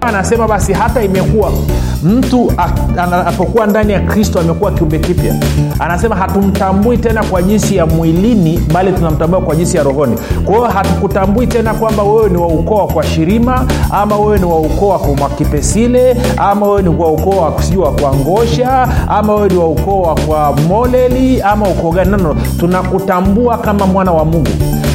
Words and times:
anasema 0.00 0.48
basi 0.48 0.72
hata 0.72 1.02
imekuwa 1.02 1.52
mtu 2.04 2.52
anapokuwa 2.96 3.66
ndani 3.66 3.92
ya 3.92 4.00
kristo 4.00 4.40
amekuwa 4.40 4.70
kiumbe 4.72 4.98
kipya. 4.98 5.34
Anasema 5.78 6.16
hatumtambui 6.16 6.98
tena 6.98 7.24
kwa 7.24 7.42
jinsi 7.42 7.76
ya 7.76 7.86
mwilini 7.86 8.58
bali 8.74 8.92
tunamtambua 8.92 9.40
kwa 9.40 9.56
jinsi 9.56 9.76
ya 9.76 9.82
rohoni. 9.82 10.16
Kwa 10.44 10.54
hiyo 10.54 10.66
hatukutambui 10.68 11.46
tena 11.46 11.74
kwamba 11.74 12.02
wewe 12.02 12.28
ni 12.30 12.36
wa 12.36 12.46
ukoo 12.46 12.74
wa 12.74 12.86
kwa 12.86 13.04
shirima 13.06 13.66
ama 13.90 14.16
wewe 14.18 14.38
ni 14.38 14.44
wa 14.44 14.58
ukoo 14.60 14.88
wa 14.88 14.98
mwakipesile 14.98 16.16
ama 16.36 16.66
wewe 16.68 16.82
ni 16.82 16.88
wa 16.88 17.12
ukoo 17.12 17.30
wa 17.40 17.62
sijui 17.62 17.82
wa 17.82 17.92
kwa 17.92 18.14
ngosha 18.14 18.88
ama 19.08 19.34
wewe 19.34 19.48
ni 19.48 19.56
wa 19.56 19.68
ukoo 19.68 20.02
wa 20.02 20.14
kwa 20.14 20.52
moleli 20.68 21.42
ama 21.42 21.68
ukoo 21.68 21.90
gani. 21.90 22.10
Nano 22.10 22.36
tunakutambua 22.58 23.58
kama 23.58 23.86
mwana 23.86 24.12
wa 24.12 24.24
mungu 24.24 24.50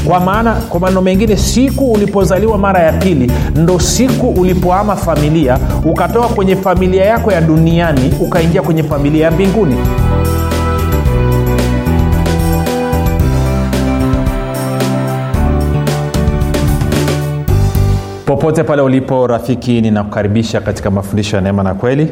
kwa 0.08 0.20
maana 0.20 0.54
kwa 0.54 0.80
maneno 0.80 1.02
mengine 1.02 1.38
siku 1.38 1.92
ulipozaliwa 1.92 2.58
mara 2.58 2.80
ya 2.80 2.94
pili 2.94 3.32
ndo 3.56 3.80
siku 3.80 4.28
ulipoama 4.30 4.96
familia 4.96 5.60
ukatoka 5.86 6.28
kwenye 6.28 6.56
familia 6.56 7.06
yako 7.06 7.32
ya 7.32 7.42
duniani 7.42 8.14
ukaingia 8.22 8.62
kwenye 8.62 8.84
familia 8.84 9.26
ya 9.26 9.32
mbinguni. 9.32 9.76
Popote 18.26 18.64
pale 18.64 18.82
ulipo 18.82 19.28
rafiki 19.28 19.82
ninakukaribisha 19.82 20.62
katika 20.62 20.92
mafundisho 20.92 21.36
ya 21.36 21.42
neema 21.42 21.64
na 21.64 21.74
kweli. 21.74 22.12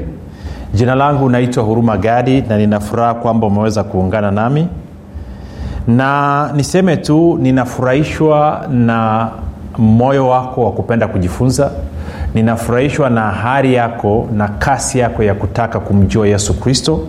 Jina 0.74 0.96
langu 0.96 1.30
naitwa 1.30 1.64
huruma 1.64 1.98
gadi 1.98 2.42
na 2.42 2.58
ninafuraha 2.58 3.14
kwamba 3.14 3.48
umeweza 3.48 3.84
kuungana 3.84 4.32
nami 4.32 4.68
na 5.88 6.50
niseme 6.56 6.98
tu 6.98 7.38
ninafurahishwa 7.42 8.66
na 8.72 9.30
moyo 9.78 10.28
wako 10.28 10.64
wa 10.66 10.72
kupenda 10.72 11.08
kujifunza. 11.08 11.72
Ninafurahishwa 12.34 13.10
na 13.10 13.22
hari 13.22 13.74
yako 13.74 14.28
na 14.36 14.48
kasi 14.48 15.00
yako 15.00 15.24
ya 15.24 15.34
kutaka 15.34 15.80
kumjua 15.80 16.28
yesu 16.28 16.60
kristo. 16.60 17.00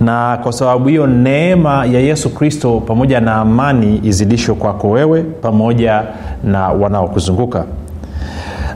Na 0.00 0.38
kwa 0.42 0.52
sababu 0.52 0.88
hiyo 0.88 1.06
neema 1.06 1.84
ya 1.86 2.00
yesu 2.00 2.34
kristo 2.34 2.80
pamoja 2.86 3.20
na 3.20 3.34
amani 3.34 4.00
izidishwe 4.04 4.54
kwako 4.54 4.90
wewe 4.90 5.22
pamoja 5.22 6.02
na 6.44 6.68
wanaokuzunguka 6.68 7.64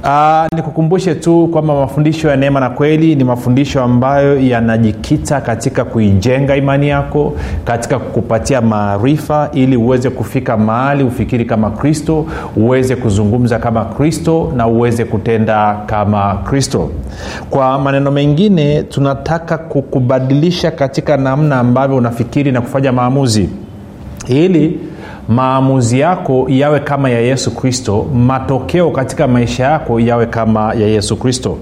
Uh, 0.04 0.46
nikukumbushe 0.56 1.14
tu 1.14 1.48
kwamba 1.52 1.74
mafundisho 1.74 2.28
ya 2.28 2.36
neema 2.36 2.60
na 2.60 2.70
kweli 2.70 3.14
ni 3.16 3.24
mafundisho 3.24 3.82
ambayo 3.82 4.40
yanajikita 4.40 5.40
katika 5.40 5.84
kuijenga 5.84 6.56
imani 6.56 6.88
yako 6.88 7.32
katika 7.64 7.98
kukupatia 7.98 8.60
maarifa 8.60 9.50
ili 9.52 9.76
uweze 9.76 10.10
kufika 10.10 10.56
mahali 10.56 11.04
ufikiri 11.04 11.44
kama 11.44 11.70
kristo 11.70 12.26
uweze 12.56 12.96
kuzungumza 12.96 13.58
kama 13.58 13.84
kristo 13.84 14.52
na 14.56 14.66
uweze 14.66 15.04
kutenda 15.04 15.74
kama 15.86 16.34
kristo. 16.34 16.90
Kwa 17.50 17.78
maneno 17.78 18.10
mengine 18.10 18.82
tunataka 18.82 19.58
kukubadilisha 19.58 20.70
katika 20.70 21.16
namna 21.16 21.58
ambavyo 21.60 21.96
unafikiri 21.96 22.52
na 22.52 22.60
kufanya 22.60 22.92
maamuzi. 22.92 23.48
Ili 24.28 24.80
maamuzi 25.28 26.00
yako 26.00 26.46
yawe 26.48 26.80
kama 26.80 27.10
ya 27.10 27.20
yesu 27.20 27.50
kristo 27.54 28.06
matokeo 28.14 28.90
katika 28.90 29.26
maisha 29.28 29.64
yako 29.64 30.00
yawe 30.00 30.26
kama 30.26 30.74
ya 30.74 30.86
yesu 30.86 31.16
kristo. 31.16 31.56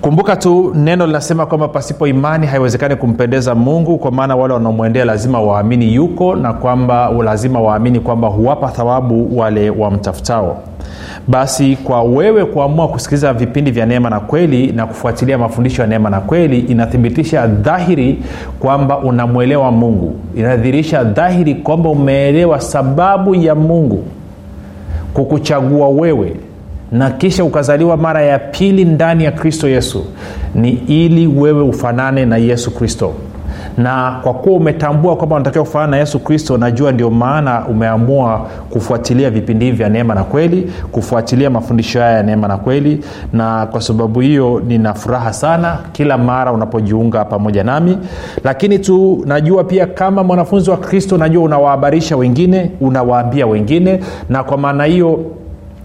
Kumbuka 0.00 0.36
tu 0.36 0.72
neno 0.74 1.06
linasema 1.06 1.46
kwamba 1.46 1.68
pasipo 1.68 2.06
imani 2.06 2.46
haiwezekani 2.46 2.96
kumpendeza 2.96 3.54
mungu 3.54 3.98
kwa 3.98 4.10
maana 4.10 4.36
wale 4.36 4.54
wanaomwendea 4.54 5.04
lazima 5.04 5.40
waamini 5.40 5.94
yuko 5.94 6.34
na 6.36 6.52
kwamba 6.52 7.10
lazima 7.10 7.60
waamini 7.60 8.00
kwamba 8.00 8.28
huwapa 8.28 8.68
thawabu 8.68 9.38
wale 9.38 9.70
wamtafutao 9.70 10.62
basi 11.28 11.76
kwa 11.76 12.02
wewe 12.02 12.44
kuamua 12.44 12.88
kusikiliza 12.88 13.32
vipindi 13.32 13.70
vya 13.70 13.86
neema 13.86 14.10
na 14.10 14.20
kweli 14.20 14.72
na 14.72 14.86
kufuatilia 14.86 15.38
mafundisho 15.38 15.82
ya 15.82 15.88
neema 15.88 16.10
na 16.10 16.20
kweli 16.20 16.58
inathibitisha 16.58 17.46
dhahiri 17.46 18.18
kwamba 18.58 18.98
unamwelewa 18.98 19.72
mungu. 19.72 20.16
Inadhihirisha 20.36 21.04
dhahiri 21.04 21.54
kwamba 21.54 21.88
umeelewa 21.88 22.60
sababu 22.60 23.34
ya 23.34 23.54
mungu 23.54 24.04
kukuchagua 25.14 25.88
wewe 25.88 26.32
na 26.92 27.10
kisha 27.10 27.44
ukazaliwa 27.44 27.96
mara 27.96 28.22
ya 28.22 28.38
pili 28.38 28.84
ndani 28.84 29.24
ya 29.24 29.32
kristo 29.32 29.68
yesu. 29.68 30.04
Ni 30.54 30.70
ili 30.70 31.26
wewe 31.26 31.62
ufanane 31.62 32.24
na 32.24 32.36
yesu 32.36 32.70
kristo 32.74 33.12
na 33.78 34.20
kwa 34.22 34.34
kuwa 34.34 34.56
umetambua 34.56 35.16
kwamba 35.16 35.36
unatakiwa 35.36 35.64
kufanana 35.64 35.90
na 35.90 35.96
yesu 35.96 36.18
kristo 36.18 36.58
najua 36.58 36.92
ndio 36.92 37.10
maana 37.10 37.66
umeamua 37.68 38.46
kufuatilia 38.70 39.30
vipindi 39.30 39.64
hivi 39.64 39.76
vya 39.76 39.88
neema 39.88 40.14
na 40.14 40.24
kweli 40.24 40.72
kufuatilia 40.92 41.50
mafundisho 41.50 42.00
haya 42.00 42.12
ya 42.16 42.22
neema 42.22 42.48
na 42.48 42.56
kweli. 42.56 43.04
Na 43.32 43.66
kwa 43.66 43.80
sababu 43.80 44.20
hiyo 44.20 44.62
nina 44.66 44.94
furaha 44.94 45.32
sana 45.32 45.78
kila 45.92 46.18
mara 46.18 46.52
unapojiunga 46.52 47.24
pamoja 47.24 47.64
nami. 47.64 47.98
Lakini 48.44 48.78
tu 48.78 49.22
najua 49.26 49.64
pia 49.64 49.86
kama 49.86 50.24
mwanafunzi 50.24 50.70
wa 50.70 50.76
kristo 50.76 51.18
najua 51.18 51.42
unawahabarisha 51.44 52.16
wengine 52.16 52.70
unawaambia 52.80 53.46
wengine. 53.46 54.00
Na 54.28 54.44
kwa 54.44 54.58
maana 54.58 54.84
hiyo 54.84 55.20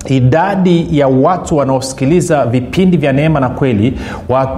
idadi 0.08 0.88
ya 1.00 1.08
watu 1.08 1.58
wanaosikiliza 1.58 2.46
vipindi 2.46 2.98
vya 2.98 3.14
neema 3.14 3.40
na 3.40 3.50
kweli 3.50 3.94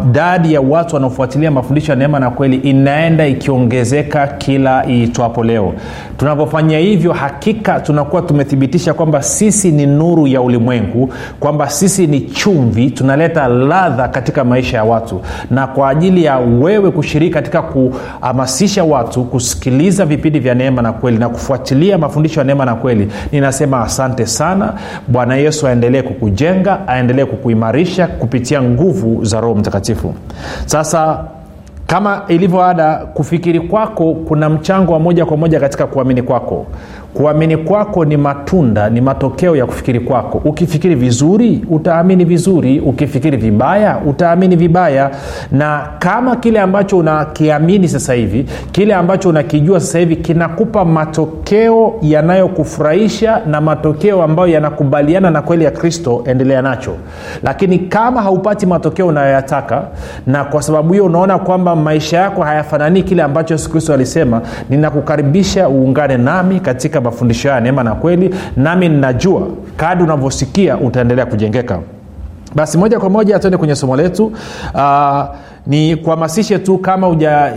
idadi 0.09 0.53
ya 0.53 0.61
watu 0.61 0.95
wanaofuatilia 0.95 1.51
mafundisho 1.51 1.91
ya 1.91 1.95
neema 1.95 2.19
na 2.19 2.29
kweli 2.29 2.55
inaenda 2.57 3.27
ikiongezeka 3.27 4.27
kila 4.27 4.85
iitwapo 4.89 5.43
leo. 5.43 5.73
Tunavyofanya 6.17 6.77
hivyo 6.77 7.13
hakika 7.13 7.79
tunakuwa 7.79 8.21
tumethibitisha 8.21 8.93
kwamba 8.93 9.21
sisi 9.23 9.71
ni 9.71 9.85
nuru 9.85 10.27
ya 10.27 10.41
ulimwengu 10.41 11.13
kwamba 11.39 11.69
sisi 11.69 12.07
ni 12.07 12.21
chumvi 12.21 12.91
tunaleta 12.91 13.47
ladha 13.47 14.07
katika 14.07 14.43
maisha 14.43 14.77
ya 14.77 14.83
watu. 14.83 15.21
Na 15.51 15.67
kwa 15.67 15.89
ajili 15.89 16.23
ya 16.23 16.37
wewe 16.37 16.91
kushiriki 16.91 17.33
katika 17.33 17.61
kuhamasisha 17.61 18.83
watu 18.83 19.23
kusikiliza 19.23 20.05
vipindi 20.05 20.39
vya 20.39 20.55
neema 20.55 20.81
na 20.81 20.93
kweli 20.93 21.17
na 21.17 21.29
kufuatilia 21.29 21.97
mafundisho 21.97 22.39
ya 22.39 22.43
neema 22.45 22.65
na 22.65 22.75
kweli 22.75 23.07
ninasema 23.31 23.81
asante 23.83 24.25
sana. 24.25 24.73
Bwana 25.07 25.32
bwana 25.33 25.43
yesu 25.45 25.67
aendelee 25.67 26.01
kukujenga 26.01 26.87
aendelee 26.87 27.25
kukuimarisha 27.25 28.07
kupitia 28.07 28.61
nguvu 28.61 29.25
za 29.25 29.41
roho 29.41 29.55
mtakatifu. 29.55 30.13
Sasa 30.65 31.23
kama 31.87 32.21
ilivyo 32.27 32.63
ada 32.63 32.95
kufikiri 32.95 33.59
kwako 33.59 34.13
kuna 34.13 34.49
mchango 34.49 34.93
wa 34.93 34.99
moja 34.99 35.25
kwa 35.25 35.37
moja 35.37 35.59
katika 35.59 35.87
kuamini 35.87 36.21
kwako 36.21 36.65
kuamini 37.13 37.57
kwako 37.57 38.05
ni 38.05 38.17
matunda 38.17 38.89
ni 38.89 39.01
matokeo 39.01 39.55
ya 39.55 39.65
kufikiri 39.65 39.99
kwako. 39.99 40.41
Ukifikiri 40.45 40.95
vizuri 40.95 41.65
utaamini 41.69 42.25
vizuri. 42.25 42.79
Ukifikiri 42.79 43.37
vibaya 43.37 43.97
utaamini 44.07 44.55
vibaya. 44.55 45.11
Na 45.51 45.87
kama 45.99 46.35
kile 46.35 46.59
ambacho 46.59 46.97
unakiamini 46.97 47.87
sasa 47.87 48.13
hivi 48.13 48.45
kile 48.71 48.93
ambacho 48.93 49.29
unakijua 49.29 49.79
sasa 49.79 49.99
hivi 49.99 50.15
kinakupa 50.15 50.85
matokeo 50.85 51.93
yanayokufurahisha 52.01 53.41
na 53.47 53.61
matokeo 53.61 54.23
ambayo 54.23 54.47
yanakubaliana 54.47 55.31
na 55.31 55.41
kweli 55.41 55.63
ya 55.65 55.71
kristo 55.71 56.23
endelea 56.27 56.61
nacho. 56.61 56.95
Lakini 57.43 57.79
kama 57.79 58.21
haupati 58.21 58.65
matokeo 58.65 59.07
unayoyataka 59.07 59.83
na 60.27 60.43
kwa 60.43 60.61
sababu 60.61 60.93
hiyo 60.93 61.05
unaona 61.05 61.39
kwamba 61.39 61.75
maisha 61.75 62.17
yako 62.17 62.41
hayafananii 62.43 63.03
kile 63.03 63.23
ambacho 63.23 63.53
yesu 63.53 63.69
kristo 63.71 63.93
alisema 63.93 64.41
ninakukaribisha 64.69 65.69
uungane 65.69 66.17
nami 66.17 66.59
katika 66.59 67.01
mafundisho 67.03 67.49
haya 67.49 67.61
neema 67.61 67.83
na 67.83 67.95
kweli 67.95 68.35
nami 68.57 68.89
ninajua 68.89 69.47
kadi 69.77 70.03
unavyosikia 70.03 70.77
utaendelea 70.77 71.25
kujengeka. 71.25 71.79
Basi 72.55 72.77
moja 72.77 72.99
kwa 72.99 73.09
moja 73.09 73.39
tuende 73.39 73.57
kwenye 73.57 73.75
somo 73.75 73.95
letu. 73.95 74.25
Uh, 74.73 75.23
ni 75.67 75.95
kuhamasishe 75.95 76.59
tu 76.59 76.77
kama 76.77 77.09
uja, 77.09 77.53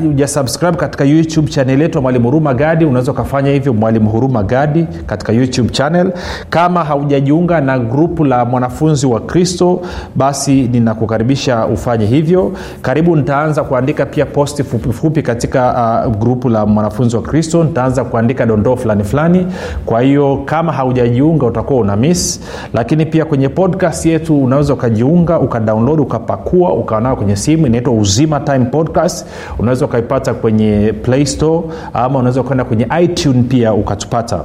katika 0.76 1.04
youtube 1.04 1.48
chanel 1.50 1.80
yetu 1.82 2.02
mwalimu 2.02 2.24
huruma 2.24 2.54
gadi. 2.54 2.84
Unaweza 2.84 3.12
ukafanya 3.12 3.50
hivyo 3.50 3.74
mwalimu 3.74 4.10
huruma 4.10 4.42
gadi 4.42 4.86
katika 5.06 5.32
youtube 5.32 5.68
channel. 5.68 6.12
Kama 6.50 6.84
haujajiunga 6.84 7.60
na 7.60 7.78
grupu 7.78 8.24
la 8.24 8.44
mwanafunzi 8.44 9.06
wa 9.06 9.20
kristo 9.20 9.80
basi 10.16 10.62
ninakukaribisha 10.62 11.66
ufanye 11.66 12.06
hivyo. 12.06 12.52
Karibu 12.82 13.16
nitaanza 13.16 13.62
kuandika 13.64 14.06
pia 14.06 14.26
posti 14.26 14.64
fupifupi 14.64 15.22
katika 15.22 16.04
uh, 16.06 16.16
grupu 16.16 16.48
la 16.48 16.66
mwanafunzi 16.66 17.16
wa 17.16 17.22
kristo. 17.22 17.64
Nitaanza 17.64 18.04
kuandika 18.04 18.46
dondoo 18.46 18.76
fulani 18.76 19.04
fulani. 19.04 19.46
Kwa 19.86 20.00
hiyo 20.00 20.42
kama 20.44 20.72
haujajiunga 20.72 21.46
utakuwa 21.46 21.80
una 21.80 21.96
miss. 21.96 22.40
Lakini 22.74 23.06
pia 23.06 23.24
kwenye 23.24 23.48
podcast 23.48 24.06
yetu 24.06 24.44
unaweza 24.44 24.74
ukajiunga 24.74 25.40
ukadownload 25.40 26.00
ukapakua 26.00 26.72
ukawa 26.74 27.16
kwenye 27.16 27.36
simu 27.36 27.66
inaitwa 27.66 27.95
uzima 27.98 28.40
time 28.40 28.64
podcast. 28.64 29.26
Unaweza 29.58 29.84
ukaipata 29.84 30.34
kwenye 30.34 30.92
play 31.02 31.26
store 31.26 31.62
ama 31.94 32.18
unaweza 32.18 32.40
ukaenda 32.40 32.64
kwenye 32.64 32.86
itune 33.02 33.42
pia 33.42 33.74
ukatupata. 33.74 34.44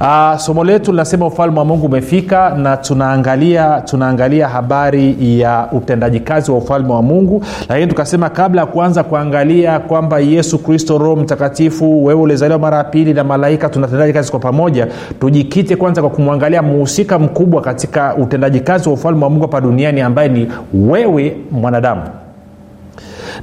Uh, 0.00 0.36
somo 0.38 0.64
letu 0.64 0.90
linasema 0.90 1.26
ufalme 1.26 1.58
wa 1.58 1.64
mungu 1.64 1.86
umefika 1.86 2.50
na 2.50 2.76
tunaangalia 2.76 3.80
tunaangalia 3.80 4.48
habari 4.48 5.16
ya 5.40 5.68
utendaji 5.72 6.20
kazi 6.20 6.50
wa 6.50 6.56
ufalme 6.58 6.92
wa 6.92 7.02
mungu. 7.02 7.44
Lakini 7.68 7.86
tukasema 7.86 8.30
kabla 8.30 8.60
ya 8.60 8.66
kuanza 8.66 9.02
kuangalia 9.04 9.78
kwamba 9.78 10.18
yesu 10.20 10.58
kristo 10.58 10.98
roho 10.98 11.16
mtakatifu 11.16 12.04
wewe 12.04 12.20
ulizaliwa 12.20 12.58
mara 12.58 12.76
ya 12.76 12.84
pili 12.84 13.14
na 13.14 13.24
malaika 13.24 13.68
tunatendaji 13.68 14.12
kazi 14.12 14.30
kwa 14.30 14.40
pamoja 14.40 14.88
tujikite 15.20 15.76
kwanza 15.76 16.00
kwa 16.00 16.10
kumwangalia 16.10 16.62
muhusika 16.62 17.18
mkubwa 17.18 17.62
katika 17.62 18.16
utendaji 18.16 18.60
kazi 18.60 18.88
wa 18.88 18.94
ufalme 18.94 19.24
wa 19.24 19.30
mungu 19.30 19.42
hapa 19.42 19.60
duniani 19.60 20.00
ambaye 20.00 20.28
ni 20.28 20.48
wewe 20.74 21.36
mwanadamu 21.50 22.02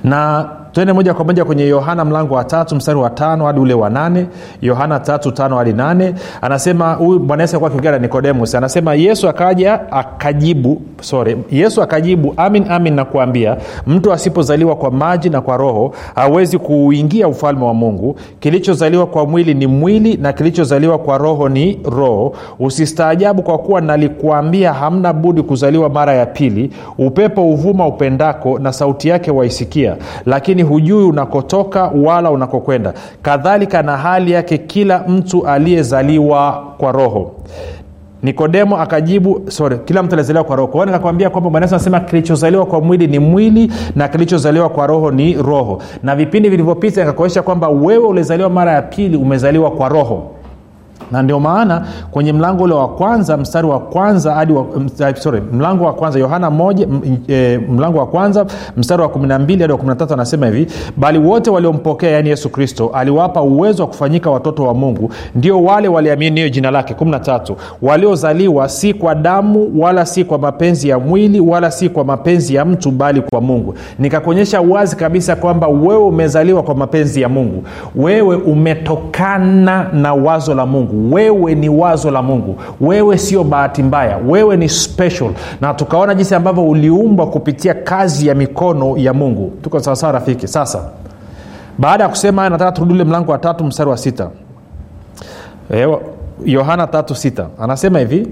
na 0.04 0.61
twende 0.72 0.94
moja 0.94 1.14
kwa 1.14 1.26
moja 1.26 1.46
kwenye 1.46 1.66
yohana 1.68 2.06
mlango 2.06 2.36
wa 2.36 2.44
tatu 2.44 2.76
mstari 2.76 3.00
wa 3.00 3.10
tano 3.10 3.46
hadi 3.46 3.60
ule 3.60 3.74
wa 3.74 3.90
nane. 3.90 4.26
Yohana 4.62 5.00
tatu 5.00 5.32
tano 5.32 5.58
hadi 5.58 5.74
nane. 5.74 6.14
Anasema 6.42 6.94
huyu 6.94 7.20
bwana 7.20 7.44
yesu 7.44 7.66
akiongea 7.66 7.92
na 7.92 8.00
nikodemus. 8.00 8.56
Anasema 8.56 8.94
yesu 8.96 9.30
akaja 9.30 9.92
akajibu 9.92 10.82
sorry 11.02 11.38
yesu 11.52 11.82
akajibu 11.84 12.34
amin 12.38 12.66
amin 12.72 12.94
nakuambia 12.94 13.58
mtu 13.88 14.14
asipozaliwa 14.14 14.76
kwa 14.76 14.92
maji 14.92 15.30
na 15.30 15.42
kwa 15.42 15.58
roho 15.58 15.94
hawezi 16.16 16.58
kuuingia 16.58 17.28
ufalme 17.28 17.66
wa 17.66 17.74
mungu. 17.74 18.16
Kilichozaliwa 18.40 19.06
kwa 19.06 19.26
mwili 19.26 19.54
ni 19.54 19.68
mwili 19.68 20.18
na 20.18 20.34
kilichozaliwa 20.34 20.98
kwa 20.98 21.18
roho 21.18 21.50
ni 21.50 21.80
roho. 21.86 22.34
Usistaajabu 22.60 23.42
kwa 23.44 23.58
kuwa 23.58 23.82
nalikuambia 23.82 24.74
hamna 24.74 25.14
budi 25.14 25.42
kuzaliwa 25.44 25.90
mara 25.90 26.14
ya 26.14 26.26
pili. 26.26 26.72
Upepo 26.98 27.50
uvuma 27.50 27.88
upendako 27.88 28.60
na 28.60 28.74
sauti 28.74 29.08
yake 29.10 29.32
waisikia. 29.32 29.96
Lakini 30.26 30.61
hujui 30.64 31.04
unakotoka 31.04 31.92
wala 32.04 32.32
unakokwenda. 32.32 32.94
Kadhalika 33.22 33.84
na 33.84 33.98
hali 33.98 34.32
yake 34.32 34.58
kila 34.58 35.04
mtu 35.08 35.48
aliyezaliwa 35.48 36.64
kwa 36.78 36.92
roho. 36.92 37.32
Nikodemo 38.24 38.78
akajibu 38.78 39.42
sorry 39.48 39.78
kila 39.86 40.04
mtu 40.04 40.14
alizaliwa 40.16 40.44
kwa 40.44 40.56
roho. 40.56 40.68
Kwao 40.68 40.86
nikakwambia 40.86 41.30
kwamba 41.30 41.50
bwana 41.50 41.68
anasema 41.68 42.00
kilichozaliwa 42.00 42.66
kwa 42.66 42.82
mwili 42.82 43.08
ni 43.08 43.20
mwili 43.20 43.72
na 43.96 44.08
kilichozaliwa 44.08 44.70
kwa 44.70 44.88
roho 44.88 45.12
ni 45.12 45.34
roho? 45.34 45.82
Na 46.04 46.16
vipindi 46.16 46.50
vilivyopita 46.50 47.02
nikakuonyesha 47.02 47.42
kwamba 47.42 47.70
wewe 47.70 48.06
ulizaliwa 48.08 48.50
mara 48.50 48.72
ya 48.72 48.82
pili 48.82 49.18
umezaliwa 49.18 49.72
kwa 49.72 49.90
roho 49.90 50.24
na 51.12 51.22
ndio 51.22 51.40
maana 51.40 51.86
kwenye 52.12 52.34
mlango 52.34 52.64
ule 52.64 52.74
wa 52.74 52.88
kwanza 52.88 53.38
mstari 53.38 53.68
wa 53.68 53.80
kwanza 53.80 54.34
hadi 54.34 54.54
wa, 54.54 54.66
sorry, 55.16 55.42
mlango 55.54 55.84
wa 55.86 55.94
kwanza 55.94 56.20
yohana 56.20 56.50
moja 56.50 56.86
m, 56.86 57.18
e, 57.28 57.58
mlango 57.70 57.98
wa 58.00 58.08
kwanza 58.08 58.46
mstari 58.78 59.02
wa 59.02 59.08
12 59.08 59.28
hadi 59.62 59.64
wa 59.74 59.78
13 59.80 60.14
anasema 60.14 60.46
hivi 60.48 60.68
bali 60.98 61.20
wote 61.20 61.50
waliompokea 61.50 62.10
yaani 62.12 62.30
yesu 62.30 62.50
kristo 62.50 62.92
aliwapa 62.94 63.42
uwezo 63.42 63.84
wa 63.84 63.90
kufanyika 63.90 64.30
watoto 64.32 64.64
wa 64.64 64.74
mungu. 64.74 65.12
Ndio 65.36 65.64
wale 65.64 65.88
waliaminio 65.88 66.50
jina 66.50 66.72
lake. 66.72 66.94
13 66.94 67.54
waliozaliwa 67.82 68.70
si 68.70 68.94
kwa 68.94 69.16
damu 69.16 69.72
wala 69.78 70.06
si 70.06 70.24
kwa 70.24 70.38
mapenzi 70.40 70.90
ya 70.90 71.00
mwili 71.00 71.40
wala 71.40 71.72
si 71.72 71.90
kwa 71.90 72.04
mapenzi 72.04 72.56
ya 72.56 72.66
mtu 72.66 72.92
bali 72.92 73.22
kwa 73.22 73.42
mungu. 73.42 73.76
Nikakuonyesha 74.00 74.62
wazi 74.62 74.96
kabisa 74.96 75.36
kwamba 75.36 75.68
wewe 75.68 76.04
umezaliwa 76.04 76.64
kwa 76.64 76.76
mapenzi 76.76 77.22
ya 77.22 77.30
mungu. 77.30 77.64
Wewe 77.96 78.36
umetokana 78.36 79.84
na 79.94 80.14
wazo 80.14 80.54
la 80.56 80.66
mungu 80.66 81.01
wewe 81.12 81.56
ni 81.56 81.70
wazo 81.70 82.12
la 82.12 82.22
mungu. 82.22 82.56
Wewe 82.82 83.18
sio 83.18 83.44
bahati 83.44 83.84
mbaya. 83.84 84.18
Wewe 84.28 84.58
ni 84.58 84.70
special. 84.70 85.32
Na 85.62 85.74
tukaona 85.74 86.16
jinsi 86.16 86.36
ambavyo 86.36 86.64
uliumbwa 86.64 87.28
kupitia 87.28 87.74
kazi 87.74 88.28
ya 88.28 88.36
mikono 88.36 88.98
ya 88.98 89.14
mungu. 89.14 89.52
Tuko 89.62 89.80
sawasawa 89.80 90.14
rafiki? 90.14 90.48
Sasa 90.48 90.80
baada 91.78 92.04
ya 92.04 92.10
kusema 92.10 92.50
nataka 92.50 92.72
turudule 92.72 93.04
mlango 93.04 93.32
wa 93.32 93.38
tatu 93.38 93.64
mstari 93.64 93.90
wa 93.90 93.98
sita. 93.98 94.30
Yohana 96.46 96.88
tatu 96.88 97.16
sita. 97.16 97.48
Anasema 97.62 98.00
hivi. 98.00 98.28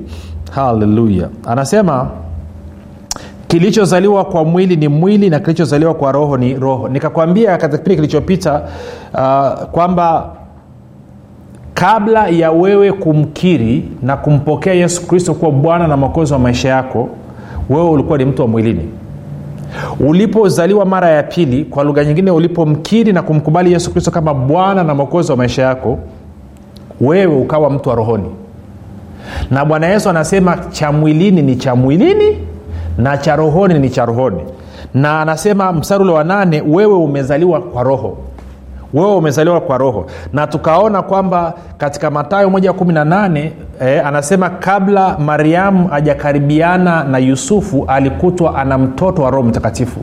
Haleluya 0.52 1.30
anasema 1.46 2.08
kilichozaliwa 3.48 4.26
kwa 4.26 4.46
mwili 4.46 4.76
ni 4.76 4.88
mwili 4.88 5.30
na 5.30 5.40
kilichozaliwa 5.40 5.94
kwa 5.94 6.12
roho 6.12 6.38
ni 6.38 6.54
roho. 6.54 6.88
Nikakwambia 6.90 7.58
katika 7.58 7.78
kipindi 7.78 7.96
kilichopita 7.96 8.62
uh, 9.14 9.64
kwamba 9.72 10.30
kabla 11.80 12.28
ya 12.28 12.52
wewe 12.52 12.92
kumkiri 12.92 13.84
na 14.02 14.18
kumpokea 14.18 14.74
yesu 14.74 15.08
kristo 15.08 15.34
kuwa 15.34 15.52
bwana 15.52 15.88
na 15.88 15.98
mwokozi 15.98 16.34
wa 16.34 16.40
maisha 16.40 16.70
yako 16.70 17.10
wewe 17.70 17.90
ulikuwa 17.90 18.18
ni 18.18 18.26
mtu 18.26 18.42
wa 18.42 18.48
mwilini. 18.48 18.90
Ulipozaliwa 20.00 20.86
mara 20.86 21.10
ya 21.10 21.24
pili 21.24 21.66
kwa 21.66 21.84
lugha 21.84 22.06
nyingine 22.06 22.32
ulipomkiri 22.32 23.14
na 23.14 23.22
kumkubali 23.22 23.74
yesu 23.74 23.92
kristo 23.92 24.12
kama 24.12 24.34
bwana 24.34 24.84
na 24.84 24.96
mwokozi 24.96 25.32
wa 25.32 25.38
maisha 25.38 25.62
yako 25.62 26.00
wewe 27.02 27.36
ukawa 27.36 27.70
mtu 27.70 27.90
wa 27.90 27.96
rohoni. 27.96 28.30
Na 29.52 29.66
bwana 29.66 29.88
yesu 29.88 30.10
anasema 30.10 30.58
cha 30.72 30.92
mwilini 30.92 31.42
ni 31.42 31.56
cha 31.56 31.76
mwilini 31.76 32.38
na 32.98 33.18
cha 33.18 33.36
rohoni 33.36 33.80
ni 33.80 33.90
cha 33.90 34.06
rohoni. 34.06 34.42
Na 34.94 35.22
anasema 35.22 35.72
mstari 35.74 36.04
wa 36.10 36.24
nane 36.24 36.64
wewe 36.68 36.94
umezaliwa 36.94 37.62
kwa 37.62 37.84
roho 37.84 38.18
wewe 38.94 39.16
umezaliwa 39.16 39.62
kwa 39.62 39.78
roho. 39.78 40.06
Na 40.34 40.48
tukaona 40.48 41.02
kwamba 41.02 41.54
katika 41.78 42.12
matayo 42.12 42.50
moja 42.50 42.74
kumi 42.74 42.94
na 42.94 43.06
nane 43.06 43.54
eh, 43.82 44.08
anasema 44.08 44.50
kabla 44.50 45.18
mariamu 45.18 45.90
ajakaribiana 45.92 47.04
na 47.04 47.18
yusufu 47.18 47.86
alikutwa 47.88 48.56
ana 48.56 48.78
mtoto 48.78 49.22
wa 49.22 49.30
roho 49.32 49.44
mtakatifu. 49.44 50.00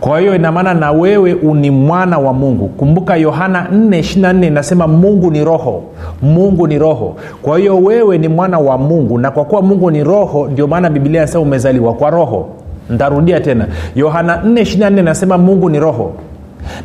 Kwa 0.00 0.20
hiyo 0.20 0.34
inamaana 0.36 0.74
na 0.74 0.92
wewe 0.92 1.32
ni 1.54 1.70
mwana 1.70 2.18
wa 2.18 2.32
mungu. 2.32 2.68
Kumbuka 2.68 3.16
yohana 3.16 3.66
424 3.72 4.46
inasema 4.46 4.86
mungu 4.86 5.30
ni 5.30 5.44
roho. 5.44 5.82
Mungu 6.22 6.66
ni 6.66 6.78
roho. 6.78 7.16
Kwa 7.42 7.58
hiyo 7.58 7.78
wewe 7.78 8.18
ni 8.18 8.28
mwana 8.28 8.58
wa 8.58 8.78
mungu. 8.78 9.18
Na 9.18 9.30
kwa 9.30 9.44
kuwa 9.44 9.62
mungu 9.62 9.90
ni 9.90 10.04
roho 10.04 10.48
ndio 10.52 10.66
maana 10.66 10.90
bibilia 10.90 11.20
inasema 11.20 11.42
umezaliwa 11.42 11.94
kwa 11.94 12.10
roho. 12.10 12.48
Ntarudia 12.90 13.40
tena. 13.40 13.66
Yohana 13.94 14.36
4 14.36 14.98
inasema 14.98 15.38
mungu 15.38 15.70
ni 15.70 15.78
roho 15.80 16.12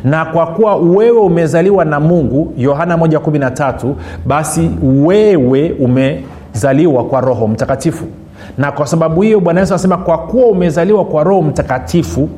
na 0.04 0.24
kwa 0.24 0.46
kuwa 0.46 0.76
wewe 0.76 1.20
umezaliwa 1.20 1.84
na 1.84 2.00
mungu 2.00 2.52
yohana 2.58 2.96
113 2.96 3.94
basi 4.26 4.70
wewe 4.82 5.72
umezaliwa 5.80 7.04
kwa 7.04 7.20
roho 7.20 7.48
mtakatifu. 7.48 8.04
Na 8.58 8.72
kwa 8.72 8.86
sababu 8.86 9.22
hiyo 9.22 9.40
bwana 9.40 9.60
yesu 9.60 9.74
anasema 9.74 9.96
kwa 9.96 10.18
kuwa 10.18 10.46
umezaliwa 10.46 11.04
kwa 11.04 11.24
roho 11.24 11.42
mtakatifu 11.42 12.28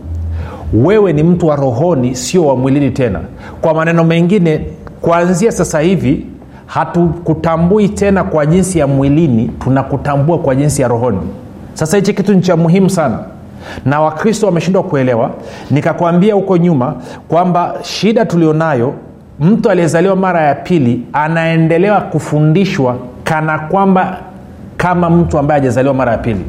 wewe 0.75 1.13
ni 1.13 1.23
mtu 1.23 1.47
wa 1.47 1.57
rohoni 1.57 2.15
sio 2.17 2.47
wa 2.47 2.57
mwilini 2.57 2.91
tena. 2.91 3.21
Kwa 3.61 3.75
maneno 3.75 4.05
mengine 4.05 4.67
kuanzia 5.01 5.53
sasa 5.53 5.81
hivi 5.81 6.27
hatukutambui 6.67 7.89
tena 7.89 8.25
kwa 8.25 8.47
jinsi 8.47 8.79
ya 8.79 8.87
mwilini 8.87 9.51
tunakutambua 9.65 10.39
kwa 10.39 10.55
jinsi 10.55 10.83
ya 10.83 10.89
rohoni. 10.89 11.19
Sasa 11.75 11.97
hichi 11.97 12.15
kitu 12.15 12.35
ni 12.35 12.41
cha 12.41 12.57
muhimu 12.57 12.91
sana 12.91 13.19
na 13.85 14.01
wakristo 14.01 14.47
wameshindwa 14.47 14.83
kuelewa. 14.83 15.31
Nikakwambia 15.71 16.35
huko 16.35 16.57
nyuma 16.57 16.95
kwamba 17.29 17.75
shida 17.83 18.25
tulionayo 18.27 18.95
mtu 19.41 19.71
aliyezaliwa 19.71 20.17
mara 20.17 20.41
ya 20.43 20.55
pili 20.55 21.03
anaendelewa 21.13 22.01
kufundishwa 22.01 22.97
kana 23.25 23.59
kwamba 23.59 24.17
kama 24.77 25.11
mtu 25.11 25.39
ambaye 25.39 25.61
hajazaliwa 25.61 25.95
mara 25.95 26.13
ya 26.13 26.19
pili. 26.19 26.45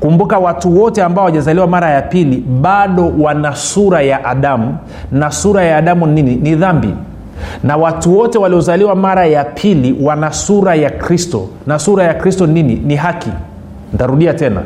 Kumbuka 0.00 0.38
watu 0.38 0.80
wote 0.80 1.02
ambao 1.02 1.24
hawajazaliwa 1.24 1.66
mara 1.66 1.90
ya 1.90 2.02
pili 2.02 2.36
bado 2.60 3.12
wana 3.18 3.54
sura 3.56 4.02
ya 4.02 4.24
adamu. 4.24 4.76
Na 5.12 5.30
sura 5.30 5.62
ya 5.64 5.76
adamu 5.76 6.06
nini? 6.06 6.34
Ni 6.36 6.54
dhambi. 6.54 6.94
Na 7.64 7.76
watu 7.76 8.18
wote 8.18 8.38
waliozaliwa 8.38 8.94
mara 8.94 9.26
ya 9.26 9.44
pili 9.44 9.96
wana 10.02 10.32
sura 10.32 10.74
ya 10.74 10.90
kristo. 10.90 11.48
Na 11.66 11.78
sura 11.78 12.04
ya 12.04 12.14
kristo 12.14 12.46
nini? 12.46 12.74
Ni 12.74 12.96
haki 12.96 13.30
ntarudia 13.94 14.34
tena. 14.34 14.62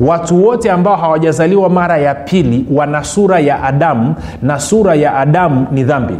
Watu 0.00 0.44
wote 0.46 0.70
ambao 0.70 0.96
hawajazaliwa 0.96 1.70
mara 1.70 1.98
ya 1.98 2.14
pili 2.14 2.66
wana 2.72 3.04
sura 3.04 3.38
ya 3.40 3.62
adamu 3.62 4.14
na 4.42 4.60
sura 4.60 4.94
ya 4.94 5.16
adamu 5.16 5.66
ni 5.72 5.84
dhambi. 5.84 6.14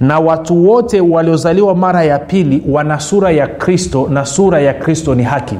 Na 0.00 0.18
watu 0.18 0.68
wote 0.68 1.00
waliozaliwa 1.00 1.74
mara 1.74 2.04
ya 2.04 2.18
pili 2.18 2.62
wana 2.68 3.00
sura 3.00 3.30
ya 3.30 3.46
kristo 3.46 4.08
na 4.10 4.24
sura 4.24 4.60
ya 4.60 4.74
kristo 4.74 5.14
ni 5.14 5.22
haki. 5.22 5.56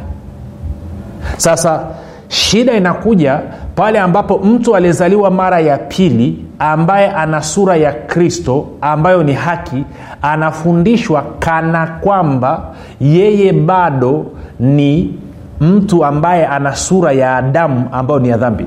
Sasa 1.36 1.80
shida 2.28 2.72
inakuja 2.72 3.40
pale 3.74 3.98
ambapo 3.98 4.38
mtu 4.38 4.76
aliyezaliwa 4.76 5.30
mara 5.30 5.60
ya 5.60 5.78
pili 5.78 6.44
ambaye 6.58 7.10
ana 7.10 7.42
sura 7.42 7.76
ya 7.76 7.92
kristo 7.92 8.66
ambayo 8.80 9.22
ni 9.22 9.32
haki 9.32 9.84
anafundishwa 10.22 11.24
kana 11.38 11.86
kwamba 11.86 12.62
yeye 13.00 13.52
bado 13.52 14.26
ni 14.60 15.14
mtu 15.64 16.04
ambaye 16.04 16.46
ana 16.46 16.76
sura 16.76 17.12
ya 17.12 17.36
adamu 17.36 17.88
ambayo 17.92 18.20
ni 18.20 18.28
ya 18.28 18.36
dhambi. 18.36 18.66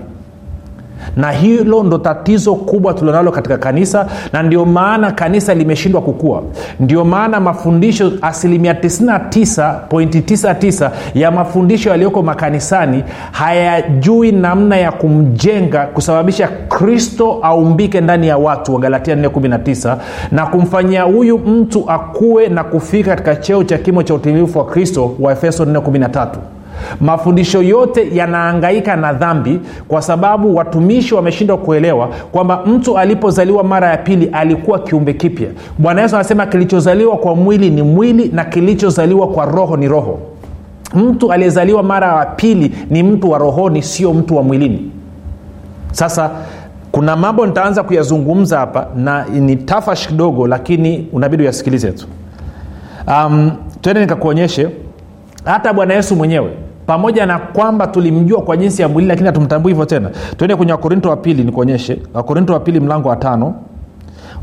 Na 1.18 1.32
hilo 1.32 1.84
ndo 1.84 1.98
tatizo 1.98 2.56
kubwa 2.56 2.94
tulionalo 2.94 3.32
katika 3.32 3.58
kanisa 3.58 4.08
na 4.34 4.44
ndio 4.44 4.66
maana 4.66 5.12
kanisa 5.12 5.54
limeshindwa 5.54 6.02
kukua. 6.02 6.44
Ndio 6.80 7.06
maana 7.06 7.40
mafundisho 7.40 8.12
asilimia 8.22 8.74
99.99 8.74 10.90
ya 11.14 11.32
mafundisho 11.32 11.90
yaliyoko 11.90 12.24
makanisani 12.24 13.04
hayajui 13.32 14.32
namna 14.32 14.78
ya 14.78 14.92
kumjenga 14.92 15.86
kusababisha 15.86 16.48
kristo 16.48 17.40
aumbike 17.42 18.02
ndani 18.02 18.28
ya 18.28 18.38
watu 18.38 18.74
wa 18.74 18.80
galatia 18.80 19.16
419 19.16 19.98
na 20.32 20.46
kumfanyia 20.46 21.04
huyu 21.04 21.38
mtu 21.38 21.90
akuwe 21.92 22.48
na 22.48 22.64
kufika 22.64 23.10
katika 23.10 23.36
cheo 23.36 23.64
cha 23.64 23.78
kimo 23.78 24.04
cha 24.04 24.14
utimilifu 24.14 24.60
wa 24.60 24.66
kristo 24.66 25.16
wa 25.20 25.32
efeso 25.32 25.66
413 25.66 26.28
mafundisho 27.02 27.62
yote 27.62 28.10
yanaangaika 28.16 28.96
na 28.96 29.14
dhambi 29.14 29.60
kwa 29.88 30.02
sababu 30.02 30.56
watumishi 30.56 31.16
wameshindwa 31.16 31.58
kuelewa 31.58 32.08
kwamba 32.32 32.62
mtu 32.66 32.98
alipozaliwa 32.98 33.64
mara 33.64 33.90
ya 33.90 33.98
pili 33.98 34.30
alikuwa 34.32 34.80
kiumbe 34.80 35.14
kipya. 35.14 35.48
Bwana 35.78 36.02
yesu 36.02 36.16
anasema 36.16 36.46
kilichozaliwa 36.46 37.18
kwa 37.18 37.36
mwili 37.36 37.70
ni 37.70 37.82
mwili 37.82 38.30
na 38.34 38.46
kilichozaliwa 38.46 39.28
kwa 39.28 39.46
roho 39.46 39.78
ni 39.78 39.88
roho. 39.88 40.20
Mtu 40.96 41.32
aliyezaliwa 41.32 41.84
mara 41.84 42.08
ya 42.20 42.26
pili 42.26 42.76
ni 42.90 43.04
mtu 43.04 43.32
wa 43.32 43.38
rohoni 43.38 43.84
sio 43.84 44.14
mtu 44.14 44.36
wa 44.38 44.44
mwilini. 44.44 44.92
Sasa 45.92 46.30
kuna 46.92 47.16
mambo 47.16 47.46
nitaanza 47.46 47.84
kuyazungumza 47.84 48.58
hapa 48.60 48.88
na 48.96 49.26
ni 49.26 49.56
tafash 49.56 50.08
kidogo 50.08 50.48
lakini 50.48 51.08
unabidi 51.14 51.44
uyasikilize 51.44 51.92
tu. 51.92 52.06
Um, 53.08 53.52
twende 53.82 54.02
nikakuonyeshe 54.02 54.70
hata 55.46 55.74
bwana 55.74 55.94
yesu 55.94 56.16
mwenyewe 56.16 56.50
pamoja 56.88 57.26
na 57.26 57.40
kwamba 57.40 57.88
tulimjua 57.88 58.42
kwa 58.42 58.58
jinsi 58.58 58.82
ya 58.82 58.88
mwili 58.88 59.08
lakini 59.08 59.26
hatumtambui 59.28 59.72
hivyo 59.72 59.86
tena. 59.86 60.10
Tuende 60.38 60.56
kwenye 60.56 60.72
wakorinto 60.72 61.10
wa 61.10 61.18
pili 61.18 61.44
nikuonyeshe. 61.44 62.02
Wakorinto 62.14 62.54
wa 62.54 62.60
pili 62.60 62.80
mlango 62.80 63.10
wa 63.10 63.16
tano. 63.16 63.56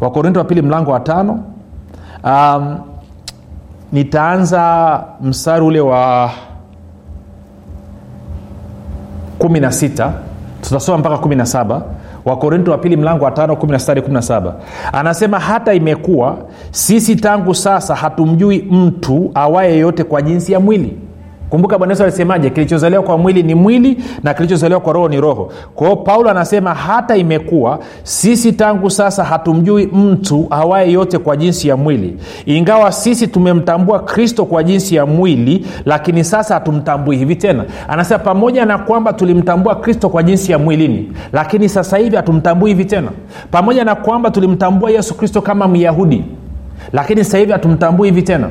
Wakorinto 0.00 0.38
wa 0.40 0.44
pili 0.44 0.62
mlango 0.62 0.90
wa 0.90 1.00
tano. 1.00 1.40
Um, 2.24 2.76
nitaanza 3.92 5.04
mstari 5.22 5.64
ule 5.64 5.80
wa 5.80 6.30
kumi 9.38 9.60
na 9.60 9.72
sita. 9.72 10.12
Tutasoma 10.62 10.98
mpaka 10.98 11.18
kumi 11.18 11.36
na 11.36 11.46
saba. 11.46 11.82
Wakorinto 12.24 12.70
wa 12.70 12.78
pili 12.78 12.96
mlango 12.96 13.24
wa 13.24 13.30
tano 13.30 13.56
kumi 13.56 13.72
na 13.72 13.78
sita 13.78 14.00
kumi 14.02 14.14
na 14.14 14.22
saba. 14.22 14.54
Anasema 14.92 15.38
hata 15.38 15.74
imekuwa 15.74 16.36
sisi 16.70 17.16
tangu 17.16 17.54
sasa 17.54 17.94
hatumjui 17.94 18.62
mtu 18.70 19.30
awaye 19.34 19.78
yote 19.78 20.04
kwa 20.04 20.22
jinsi 20.22 20.52
ya 20.52 20.60
mwili 20.60 20.98
kumbuka 21.54 21.78
bwana 21.78 21.92
yesu 21.92 22.02
alisemaje 22.02 22.50
kilichozaliwa 22.50 23.02
kwa 23.02 23.18
mwili 23.18 23.42
ni 23.42 23.54
mwili 23.54 23.96
na 24.22 24.34
kilichozaliwa 24.34 24.80
kwa 24.80 24.92
roho 24.92 25.08
ni 25.08 25.20
roho. 25.20 25.52
Kwa 25.74 25.86
hiyo 25.86 25.96
paulo 25.96 26.30
anasema 26.30 26.74
hata 26.74 27.16
imekuwa 27.16 27.78
sisi 28.02 28.52
tangu 28.52 28.90
sasa 28.90 29.24
hatumjui 29.24 29.86
mtu 29.86 30.46
awaye 30.50 30.92
yote 30.92 31.18
kwa 31.18 31.36
jinsi 31.36 31.68
ya 31.68 31.76
mwili. 31.76 32.16
Ingawa 32.46 32.92
sisi 32.92 33.26
tumemtambua 33.26 33.98
kristo 34.00 34.44
kwa 34.44 34.62
jinsi 34.62 34.94
ya 34.94 35.06
mwili 35.06 35.66
lakini 35.84 36.24
sasa 36.24 36.54
hatumtambui 36.54 37.16
hivi 37.16 37.36
tena. 37.36 37.64
Anasema 37.88 38.18
pamoja 38.18 38.64
na 38.66 38.78
kwamba 38.78 39.12
tulimtambua 39.12 39.74
kristo 39.74 40.08
kwa 40.08 40.22
jinsi 40.22 40.52
ya 40.52 40.58
mwilini 40.58 41.12
lakini 41.32 41.68
sasa 41.68 41.96
hivi 41.98 42.16
hatumtambui 42.16 42.70
hivi 42.70 42.84
tena. 42.84 43.08
Pamoja 43.50 43.84
na 43.84 43.94
kwamba 43.94 44.30
tulimtambua 44.30 44.90
yesu 44.90 45.14
kristo 45.14 45.40
kama 45.40 45.68
myahudi 45.68 46.24
lakini 46.92 47.24
sasa 47.24 47.38
hivi 47.38 47.52
hatumtambui 47.52 48.08
hivi 48.08 48.22
tena 48.22 48.50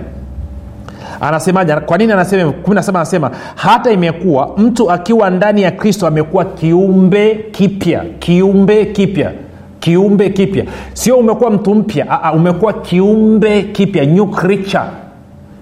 anasemaje? 1.27 1.75
Kwa 1.75 1.97
nini 1.97 2.11
anasema 2.13 2.51
17 2.67 2.89
anasema 2.89 3.31
hata 3.55 3.91
imekuwa 3.91 4.49
mtu 4.57 4.91
akiwa 4.91 5.29
ndani 5.29 5.61
ya 5.61 5.71
kristo 5.71 6.07
amekuwa 6.07 6.45
kiumbe 6.45 7.35
kipya 7.51 8.03
kiumbe 8.19 8.85
kipya 8.85 9.31
kiumbe 9.79 10.29
kipya. 10.29 10.65
Sio 10.93 11.17
umekuwa 11.17 11.51
mtu 11.51 11.75
mpya 11.75 12.31
umekuwa 12.35 12.73
kiumbe 12.73 13.61
kipya 13.63 14.05
new 14.05 14.25
creature. 14.25 14.83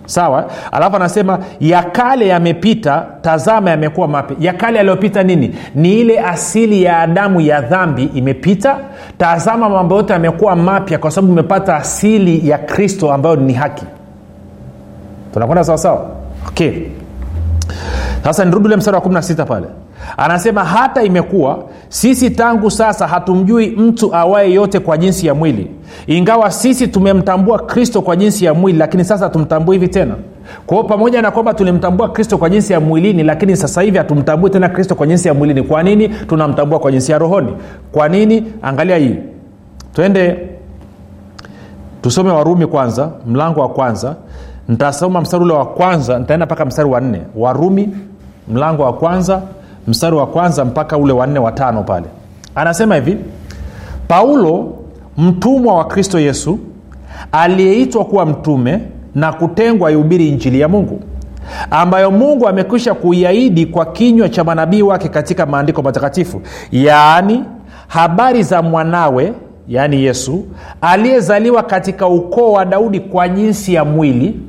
Sawa? 0.05 0.45
Alafu 0.71 0.95
anasema 0.95 1.39
ya 1.59 1.83
kale 1.83 2.27
yamepita 2.27 3.05
tazama 3.21 3.69
yamekuwa 3.69 4.07
mapya. 4.07 4.37
Ya 4.39 4.53
kale 4.53 4.77
yaliyopita 4.77 5.23
nini? 5.23 5.55
Ni 5.75 5.99
ile 5.99 6.19
asili 6.19 6.83
ya 6.83 6.99
adamu 6.99 7.41
ya 7.41 7.61
dhambi 7.61 8.03
imepita. 8.03 8.77
Tazama 9.17 9.69
mambo 9.69 9.95
yote 9.95 10.13
yamekuwa 10.13 10.55
mapya 10.55 10.97
kwa 10.97 11.11
sababu 11.11 11.33
umepata 11.33 11.75
asili 11.75 12.49
ya 12.49 12.57
kristo 12.57 13.13
ambayo 13.13 13.35
ni 13.35 13.53
haki 13.53 13.85
tunakwenda 15.33 15.63
sawasawa 15.63 16.05
okay. 16.47 16.71
Sasa 18.23 18.45
nirudi 18.45 18.65
ule 18.65 18.75
mstari 18.75 18.97
wa 18.97 19.03
16 19.03 19.45
pale. 19.45 19.67
Anasema 20.17 20.63
hata 20.63 21.03
imekuwa 21.03 21.59
sisi 21.89 22.29
tangu 22.29 22.71
sasa 22.71 23.07
hatumjui 23.07 23.67
mtu 23.69 24.15
awaye 24.15 24.53
yote 24.53 24.79
kwa 24.79 24.97
jinsi 24.97 25.27
ya 25.27 25.33
mwili. 25.35 25.71
Ingawa 26.07 26.51
sisi 26.51 26.87
tumemtambua 26.87 27.59
kristo 27.59 28.01
kwa 28.01 28.15
jinsi 28.15 28.45
ya 28.45 28.53
mwili 28.53 28.77
lakini 28.77 29.05
sasa 29.05 29.25
hatumtambui 29.25 29.75
hivi 29.77 29.87
tena. 29.87 30.15
Kwa 30.65 30.83
pamoja 30.83 31.21
na 31.21 31.31
kwamba 31.31 31.53
tulimtambua 31.53 32.09
kristo 32.09 32.37
kwa 32.37 32.49
jinsi 32.49 32.73
ya 32.73 32.79
mwilini 32.79 33.23
lakini 33.23 33.57
sasa 33.57 33.81
hivi 33.81 33.97
hatumtambui 33.97 34.49
tena 34.49 34.69
kristo 34.69 34.95
kwa 34.95 35.07
jinsi 35.07 35.27
ya 35.27 35.33
mwilini. 35.33 35.63
Kwa 35.63 35.83
nini 35.83 36.09
tunamtambua 36.09 36.79
kwa 36.79 36.91
jinsi 36.91 37.11
ya 37.11 37.17
rohoni? 37.17 37.53
Kwa 37.91 38.09
nini? 38.09 38.43
Angalia 38.61 38.97
hii. 38.97 39.15
Twende 39.93 40.37
tusome 42.01 42.29
warumi 42.31 42.67
kwanza 42.67 43.09
mlango 43.27 43.61
wa 43.61 43.69
kwanza 43.69 44.15
nitasoma 44.67 45.21
mstari 45.21 45.43
ule 45.43 45.53
wa 45.53 45.65
kwanza 45.65 46.19
nitaenda 46.19 46.45
mpaka 46.45 46.65
mstari 46.65 46.89
wa 46.89 47.01
nne. 47.01 47.21
Warumi 47.35 47.89
mlango 48.47 48.83
wa 48.83 48.93
kwanza 48.93 49.41
mstari 49.87 50.15
wa 50.15 50.27
kwanza 50.27 50.65
mpaka 50.65 50.97
ule 50.97 51.13
wanne 51.13 51.39
watano 51.39 51.83
pale. 51.83 52.05
Anasema 52.55 52.95
hivi 52.95 53.17
paulo 54.07 54.73
mtumwa 55.17 55.75
wa 55.75 55.85
kristo 55.85 56.19
yesu 56.19 56.59
aliyeitwa 57.31 58.05
kuwa 58.05 58.25
mtume 58.25 58.79
na 59.15 59.33
kutengwa 59.33 59.91
ihubiri 59.91 60.29
injili 60.29 60.59
ya 60.59 60.67
mungu 60.67 60.99
ambayo 61.71 62.11
mungu 62.11 62.47
amekwisha 62.47 62.93
kuiahidi 62.93 63.65
kwa 63.65 63.85
kinywa 63.85 64.29
cha 64.29 64.43
manabii 64.43 64.81
wake 64.81 65.09
katika 65.09 65.45
maandiko 65.45 65.81
matakatifu 65.81 66.41
yaani 66.71 67.43
habari 67.87 68.43
za 68.43 68.61
mwanawe 68.61 69.33
yaani 69.67 70.03
yesu 70.03 70.45
aliyezaliwa 70.81 71.63
katika 71.63 72.07
ukoo 72.07 72.51
wa 72.51 72.65
daudi 72.65 72.99
kwa 72.99 73.29
jinsi 73.29 73.73
ya 73.73 73.85
mwili 73.85 74.39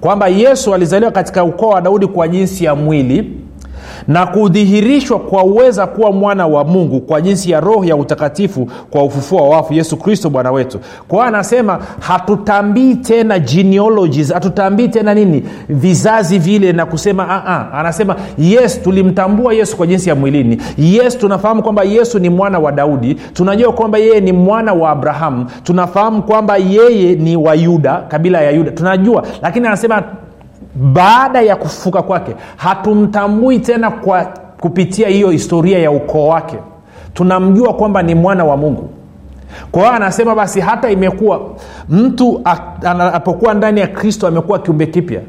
kwamba 0.00 0.28
yesu 0.28 0.74
alizaliwa 0.74 1.10
katika 1.10 1.44
ukoo 1.44 1.68
wa 1.68 1.80
daudi 1.80 2.06
kwa 2.06 2.28
jinsi 2.28 2.64
ya 2.64 2.74
mwili 2.74 3.32
na 4.08 4.26
kudhihirishwa 4.26 5.18
kwa 5.18 5.44
uweza 5.44 5.86
kuwa 5.86 6.12
mwana 6.12 6.46
wa 6.46 6.64
mungu 6.64 7.00
kwa 7.00 7.20
jinsi 7.20 7.50
ya 7.50 7.60
roho 7.60 7.84
ya 7.84 7.96
utakatifu 7.96 8.68
kwa 8.90 9.02
ufufuo 9.04 9.48
wa 9.48 9.56
wafu 9.56 9.74
yesu 9.74 9.96
kristo 9.96 10.30
bwana 10.30 10.52
wetu. 10.52 10.78
Kwa 11.08 11.18
hiyo 11.18 11.28
anasema 11.28 11.78
hatutambii 12.00 12.94
tena 12.94 13.38
genealogies 13.38 14.32
hatutambii 14.32 14.88
tena 14.88 15.14
nini 15.14 15.42
vizazi 15.68 16.38
vile 16.38 16.72
na 16.72 16.86
kusema 16.86 17.24
uh-uh. 17.24 17.78
anasema 17.80 18.16
yes 18.38 18.82
tulimtambua 18.82 19.54
yesu 19.54 19.76
kwa 19.76 19.86
jinsi 19.86 20.08
ya 20.08 20.14
mwilini. 20.14 20.58
Yes 20.78 21.18
tunafahamu 21.18 21.62
kwamba 21.62 21.82
yesu 21.84 22.18
ni 22.18 22.28
mwana 22.28 22.58
wa 22.58 22.72
daudi. 22.72 23.14
Tunajua 23.14 23.72
kwamba 23.72 23.98
yeye 23.98 24.20
ni 24.20 24.32
mwana 24.32 24.72
wa 24.72 24.90
abrahamu. 24.90 25.46
Tunafahamu 25.64 26.22
kwamba 26.22 26.56
yeye 26.56 27.14
ni 27.14 27.36
wa 27.36 27.54
yuda 27.54 27.96
kabila 28.08 28.40
ya 28.42 28.50
yuda. 28.50 28.70
Tunajua. 28.70 29.22
Lakini 29.42 29.66
anasema 29.66 30.02
baada 30.74 31.40
ya 31.42 31.56
kufufuka 31.56 32.02
kwake 32.02 32.34
hatumtambui 32.56 33.58
tena 33.58 33.90
kwa 33.90 34.24
kupitia 34.60 35.08
hiyo 35.08 35.30
historia 35.30 35.78
ya 35.78 35.90
ukoo 35.90 36.28
wake. 36.28 36.56
Tunamjua 37.14 37.74
kwamba 37.74 38.02
ni 38.02 38.14
mwana 38.14 38.44
wa 38.44 38.56
mungu. 38.56 38.90
Kwa 39.70 39.82
hiyo 39.82 39.94
anasema 39.94 40.34
basi 40.34 40.60
hata 40.60 40.90
imekuwa 40.90 41.40
mtu 41.88 42.40
anapokuwa 42.84 43.54
ndani 43.54 43.80
ya 43.80 43.86
kristo 43.86 44.26
amekuwa 44.26 44.58
kiumbe 44.58 44.86
kipya 44.86 45.20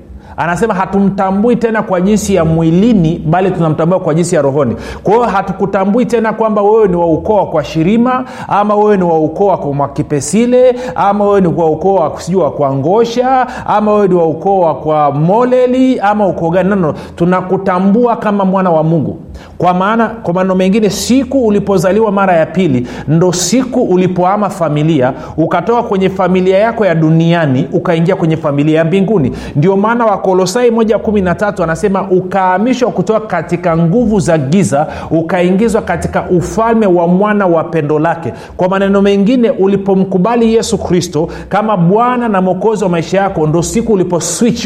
anasema 0.42 0.74
hatumtambui 0.74 1.56
tena 1.56 1.84
kwa 1.84 2.02
jinsi 2.02 2.36
ya 2.36 2.46
mwilini 2.46 3.22
bali 3.26 3.52
tunamtambua 3.52 4.00
kwa 4.00 4.14
jinsi 4.14 4.36
ya 4.36 4.42
rohoni. 4.42 4.76
Kwa 5.04 5.14
hiyo 5.14 5.26
hatukutambui 5.26 6.06
tena 6.06 6.34
kwamba 6.34 6.62
wewe 6.62 6.88
ni 6.88 6.96
wa 6.96 7.06
wa 7.36 7.46
kwa 7.46 7.64
shirima 7.64 8.26
ama 8.48 8.76
wewe 8.76 8.98
ni 8.98 9.04
wa 9.04 9.20
ukoo 9.20 9.46
wa 9.46 9.58
mwakipesile 9.74 10.76
ama 10.96 11.26
wewe 11.26 11.42
ni 11.42 11.48
wa 11.48 11.70
wa 11.94 12.22
sijui 12.22 12.42
wa 12.42 12.52
kwa 12.52 12.76
ngosha 12.76 13.48
ama 13.68 13.94
wewe 13.94 14.08
ni 14.08 14.16
wa 14.16 14.28
wa 14.60 14.76
kwa 14.76 15.12
moleli 15.12 16.00
ama 16.00 16.28
ukoo 16.28 16.50
gani. 16.50 16.70
Nano 16.70 16.94
tunakutambua 17.16 18.16
kama 18.16 18.46
mwana 18.46 18.70
wa 18.70 18.84
mungu. 18.84 19.18
Kwa 19.58 19.74
maana 19.74 20.08
kwa 20.08 20.34
maneno 20.34 20.56
mengine 20.56 20.90
siku 20.90 21.46
ulipozaliwa 21.48 22.12
mara 22.12 22.34
ya 22.34 22.46
pili 22.46 22.88
ndo 23.08 23.32
siku 23.34 23.82
ulipoama 23.82 24.50
familia 24.50 25.14
ukatoka 25.38 25.84
kwenye 25.84 26.10
familia 26.10 26.58
yako 26.58 26.86
ya 26.86 26.96
duniani 26.96 27.68
ukaingia 27.74 28.16
kwenye 28.16 28.38
familia 28.38 28.78
ya 28.78 28.86
mbinguni. 28.86 29.32
Ndio 29.56 29.78
maana 29.78 30.06
wakolosai 30.32 30.72
moja 30.72 31.00
kumi 31.00 31.22
na 31.22 31.36
tatu 31.36 31.64
anasema 31.64 32.10
ukahamishwa 32.12 32.92
kutoka 32.92 33.20
katika 33.28 33.78
nguvu 33.78 34.20
za 34.20 34.38
giza 34.38 34.88
ukaingizwa 35.12 35.82
katika 35.82 36.30
ufalme 36.30 36.86
wa 36.86 37.08
mwana 37.08 37.46
wa 37.48 37.64
pendo 37.64 38.00
lake. 38.00 38.34
Kwa 38.58 38.70
maneno 38.70 39.02
mengine 39.02 39.50
ulipomkubali 39.50 40.54
yesu 40.54 40.78
kristo 40.78 41.30
kama 41.50 41.78
bwana 41.78 42.30
na 42.30 42.42
mwokozi 42.42 42.84
wa 42.84 42.90
maisha 42.90 43.18
yako 43.18 43.48
ndo 43.48 43.64
siku 43.64 43.94
ulipo 43.94 44.22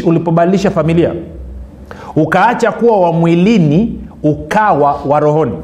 ulipobadilisha 0.06 0.70
familia. 0.70 1.12
Ukaacha 2.16 2.72
kuwa 2.72 3.00
wa 3.00 3.12
mwilini 3.12 4.00
ukawa 4.22 5.00
wa 5.06 5.20
rohoni. 5.20 5.58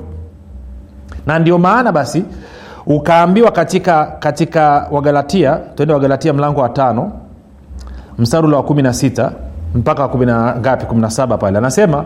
Na 1.26 1.38
ndio 1.38 1.58
maana 1.58 1.92
basi 1.92 2.24
ukaambiwa 2.86 3.50
katika 3.50 4.04
katika 4.04 4.88
wagalatia 4.90 5.60
tuende 5.74 5.94
wagalatia 5.94 6.32
mlango 6.32 6.60
wa 6.60 6.68
tano 6.68 7.12
mstari 8.18 8.46
ule 8.46 8.56
wa 8.56 8.62
kumi 8.62 8.82
na 8.82 8.92
sita 8.92 9.32
mpaka 9.74 10.08
kumi 10.08 10.26
na 10.26 10.56
ngapi 10.56 10.86
kumi 10.86 11.00
na 11.00 11.10
saba 11.10 11.38
pale. 11.38 11.58
Anasema 11.58 12.04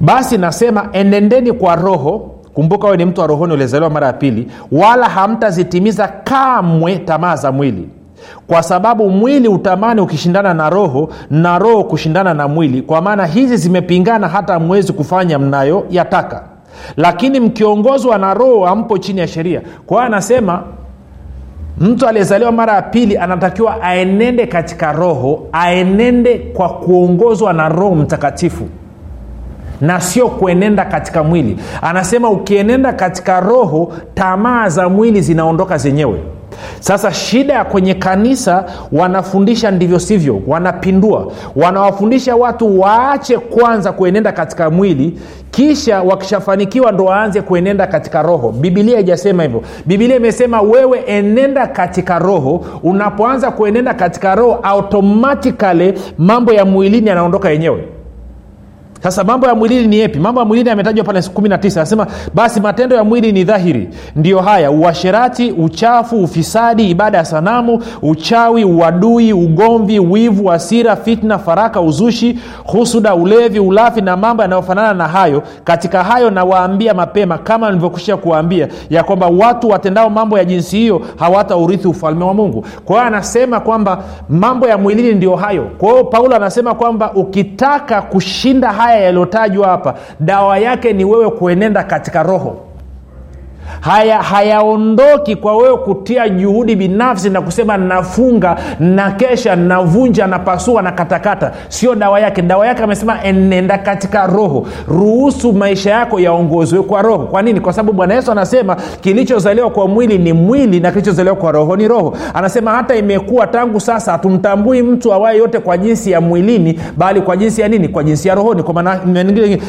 basi 0.00 0.38
nasema 0.38 0.88
enendeni 0.92 1.52
kwa 1.52 1.76
roho. 1.76 2.34
Kumbuka 2.54 2.84
wewe 2.86 2.96
ni 2.96 3.04
mtu 3.04 3.20
wa 3.20 3.26
rohoni 3.26 3.52
uliezaliwa 3.52 3.90
mara 3.90 4.06
ya 4.06 4.12
pili. 4.12 4.48
Wala 4.72 5.08
hamtazitimiza 5.08 6.08
kamwe 6.08 6.96
tamaa 6.98 7.36
za 7.36 7.52
mwili. 7.52 7.88
Kwa 8.46 8.62
sababu 8.62 9.10
mwili 9.10 9.48
utamani 9.48 10.00
ukishindana 10.00 10.54
na 10.54 10.70
roho 10.70 11.08
na 11.30 11.58
roho 11.58 11.84
kushindana 11.84 12.34
na 12.34 12.48
mwili. 12.48 12.82
Kwa 12.82 13.00
maana 13.02 13.26
hizi 13.26 13.56
zimepingana 13.56 14.28
hata 14.28 14.58
mwezi 14.58 14.92
kufanya 14.92 15.38
mnayo 15.38 15.84
yataka 15.90 16.42
lakini 16.96 17.40
mkiongozwa 17.40 18.18
na 18.18 18.34
roho 18.34 18.66
ampo 18.66 18.98
chini 18.98 19.20
ya 19.20 19.26
sheria. 19.28 19.60
Kwa 19.86 19.96
hiyo 19.96 20.06
anasema 20.06 20.62
mtu 21.80 22.06
aliyezaliwa 22.06 22.52
mara 22.52 22.72
ya 22.72 22.82
pili 22.82 23.16
anatakiwa 23.18 23.82
aenende 23.82 24.46
katika 24.46 24.92
roho 24.92 25.46
aenende 25.52 26.38
kwa 26.38 26.68
kuongozwa 26.68 27.52
na 27.52 27.68
roho 27.68 27.94
mtakatifu 27.94 28.68
na 29.80 30.00
sio 30.00 30.28
kuenenda 30.28 30.84
katika 30.84 31.22
mwili. 31.24 31.56
Anasema 31.82 32.30
ukienenda 32.30 32.92
katika 32.92 33.40
roho 33.40 33.92
tamaa 34.14 34.68
za 34.68 34.88
mwili 34.88 35.20
zinaondoka 35.20 35.78
zenyewe 35.78 36.18
sasa 36.80 37.12
shida 37.12 37.54
ya 37.54 37.64
kwenye 37.64 37.94
kanisa 37.94 38.64
wanafundisha 38.92 39.70
ndivyo 39.70 39.98
sivyo 39.98 40.40
wanapindua. 40.46 41.32
Wanawafundisha 41.56 42.36
watu 42.36 42.80
waache 42.80 43.38
kwanza 43.38 43.92
kuenenda 43.92 44.32
katika 44.32 44.70
mwili 44.70 45.18
kisha 45.50 46.02
wakishafanikiwa 46.02 46.92
ndo 46.92 47.04
waanze 47.04 47.42
kuenenda 47.42 47.86
katika 47.86 48.22
roho. 48.22 48.52
Bibilia 48.52 48.94
haijasema 48.96 49.42
hivyo. 49.42 49.62
Bibilia 49.86 50.16
imesema 50.16 50.60
wewe 50.62 50.98
enenda 51.06 51.66
katika 51.66 52.18
roho. 52.18 52.64
Unapoanza 52.82 53.50
kuenenda 53.50 53.94
katika 53.94 54.34
roho 54.34 54.58
automatikali 54.62 55.94
mambo 56.18 56.52
ya 56.52 56.64
mwilini 56.64 57.08
yanaondoka 57.08 57.50
yenyewe 57.50 57.84
sasa 59.02 59.24
mambo 59.24 59.46
ya 59.46 59.54
mwilini 59.54 59.86
ni 59.86 59.98
yepi 59.98 60.18
mambo 60.18 60.40
ya 60.40 60.46
mwilini 60.46 60.68
yametajwa 60.68 61.04
pale 61.04 61.18
19 61.20 61.78
anasema 61.78 62.06
basi 62.34 62.60
matendo 62.60 62.96
ya 62.96 63.04
mwili 63.04 63.32
ni 63.32 63.44
dhahiri. 63.44 63.88
Ndiyo 64.16 64.40
haya 64.40 64.70
uasherati 64.70 65.50
uchafu 65.52 66.16
ufisadi 66.22 66.90
ibada 66.90 67.18
ya 67.18 67.24
sanamu 67.24 67.82
uchawi 68.02 68.64
uadui 68.64 69.32
ugomvi 69.32 69.98
wivu 69.98 70.46
hasira 70.46 70.96
fitna 70.96 71.38
faraka 71.38 71.80
uzushi 71.80 72.38
husuda 72.64 73.14
ulevi 73.14 73.58
ulafi 73.60 74.00
na 74.00 74.16
mambo 74.16 74.42
yanayofanana 74.42 74.94
na 74.94 75.08
hayo. 75.08 75.42
Katika 75.64 76.04
hayo 76.04 76.30
nawaambia 76.30 76.94
mapema 76.94 77.38
kama 77.38 77.66
nilivyokwisha 77.68 78.16
kuwaambia 78.16 78.68
ya 78.90 79.04
kwamba 79.04 79.26
watu 79.26 79.68
watendao 79.68 80.10
mambo 80.10 80.38
ya 80.38 80.44
jinsi 80.44 80.76
hiyo 80.78 81.02
hawataurithi 81.18 81.88
ufalme 81.88 82.24
wa 82.24 82.34
mungu. 82.34 82.66
Kwa 82.84 82.96
hiyo 82.96 83.06
anasema 83.06 83.60
kwamba 83.60 84.04
mambo 84.28 84.68
ya 84.68 84.78
mwilini 84.78 85.12
ndio 85.14 85.36
hayo. 85.36 85.70
Kwa 85.78 85.90
hiyo 85.90 86.04
paulo 86.04 86.36
anasema 86.36 86.74
kwamba 86.74 87.12
ukitaka 87.12 88.02
kushinda 88.02 88.72
haya 88.88 89.00
yaliyotajwa 89.04 89.68
hapa 89.68 89.94
dawa 90.20 90.58
yake 90.58 90.92
ni 90.92 91.04
wewe 91.04 91.30
kuenenda 91.30 91.82
katika 91.82 92.22
roho 92.22 92.56
haya 93.80 94.22
hayaondoki 94.22 95.36
kwa 95.36 95.56
wewe 95.56 95.76
kutia 95.76 96.28
juhudi 96.28 96.76
binafsi 96.76 97.30
na 97.30 97.40
kusema 97.42 97.76
nafunga 97.76 98.56
na 98.80 99.10
kesha 99.10 99.56
navunja 99.56 100.26
napasua 100.26 100.82
na 100.82 100.92
katakata. 100.92 101.52
Sio 101.68 101.94
dawa 101.94 102.20
yake. 102.20 102.42
Dawa 102.42 102.66
yake 102.66 102.82
amesema 102.82 103.22
enenda 103.24 103.78
katika 103.78 104.26
roho. 104.26 104.66
Ruhusu 104.88 105.52
maisha 105.52 105.90
yako 105.90 106.20
yaongozwe 106.20 106.82
kwa 106.82 107.02
roho. 107.02 107.24
Kwa 107.26 107.42
nini? 107.42 107.60
Kwa 107.60 107.72
sababu 107.72 107.92
bwana 107.92 108.14
yesu 108.14 108.32
anasema 108.32 108.76
kilichozaliwa 109.00 109.70
kwa 109.70 109.88
mwili 109.88 110.18
ni 110.18 110.32
mwili 110.32 110.80
na 110.80 110.90
kilichozaliwa 110.90 111.36
kwa 111.36 111.52
roho 111.52 111.76
ni 111.76 111.88
roho. 111.88 112.16
Anasema 112.34 112.70
hata 112.70 112.96
imekuwa 112.96 113.46
tangu 113.46 113.80
sasa 113.80 114.12
hatumtambui 114.12 114.82
mtu 114.82 115.12
awaye 115.12 115.38
yote 115.38 115.58
kwa 115.58 115.78
jinsi 115.78 116.10
ya 116.10 116.20
mwilini 116.20 116.80
bali 116.96 117.20
kwa 117.20 117.36
jinsi 117.36 117.60
ya 117.60 117.68
nini? 117.68 117.88
Kwa 117.88 118.04
jinsi 118.04 118.28
ya 118.28 118.34
rohoni. 118.34 118.62
Kwa 118.62 118.74
maana 118.74 119.00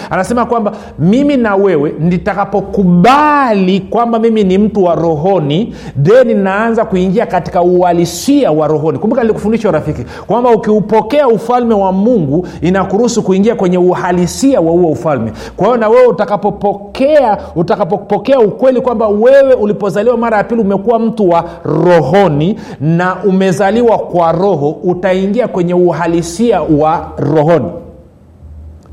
anasema 0.10 0.46
kwamba 0.46 0.72
mimi 1.00 1.38
na 1.38 1.56
wewe 1.56 1.94
nitakapokubali 2.00 3.80
kwamba 3.90 4.20
mimi 4.20 4.44
ni 4.44 4.58
mtu 4.58 4.84
wa 4.84 4.96
rohoni 4.96 5.76
then 6.04 6.38
naanza 6.38 6.86
kuingia 6.86 7.26
katika 7.26 7.62
uhalisia 7.62 8.52
wa 8.52 8.68
rohoni. 8.68 8.98
Kumbuka 9.00 9.22
nilikufundisha 9.22 9.72
rafiki 9.72 10.06
kwamba 10.28 10.50
ukiupokea 10.52 11.28
ufalme 11.28 11.74
wa 11.74 11.92
mungu 11.92 12.48
inakuruhusu 12.62 13.24
kuingia 13.24 13.56
kwenye 13.56 13.78
uhalisia 13.78 14.62
wa 14.62 14.72
huo 14.72 14.92
ufalme. 14.92 15.32
Kwa 15.58 15.66
hiyo 15.66 15.78
na 15.78 15.90
wewe 15.90 16.08
utakapopokea 16.08 17.38
utakapopokea 17.56 18.40
ukweli 18.40 18.82
kwamba 18.82 19.08
wewe 19.08 19.54
ulipozaliwa 19.54 20.18
mara 20.18 20.38
ya 20.38 20.44
pili 20.44 20.62
umekuwa 20.62 21.00
mtu 21.00 21.30
wa 21.30 21.44
rohoni 21.64 22.60
na 22.82 23.16
umezaliwa 23.24 23.98
kwa 23.98 24.32
roho 24.32 24.70
utaingia 24.84 25.48
kwenye 25.48 25.74
uhalisia 25.74 26.62
wa 26.62 27.12
rohoni. 27.18 27.70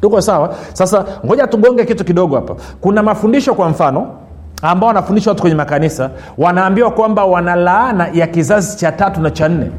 Tuko 0.01 0.21
sawa? 0.21 0.55
Sasa 0.73 1.05
ngoja 1.27 1.47
tugonge 1.47 1.85
kitu 1.85 2.05
kidogo 2.05 2.35
hapa. 2.37 2.55
Kuna 2.81 3.03
mafundisho 3.03 3.55
kwa 3.55 3.68
mfano 3.68 4.07
ambao 4.62 4.88
wanafundisha 4.88 5.31
watu 5.31 5.40
kwenye 5.40 5.57
makanisa 5.57 6.11
wanaambiwa 6.38 6.90
kwamba 6.90 7.25
wana 7.25 7.57
laana 7.57 8.09
ya 8.12 8.27
kizazi 8.27 8.77
cha 8.79 8.92
tatu 8.92 9.21
na 9.21 9.31
cha 9.31 9.49
nne. 9.49 9.71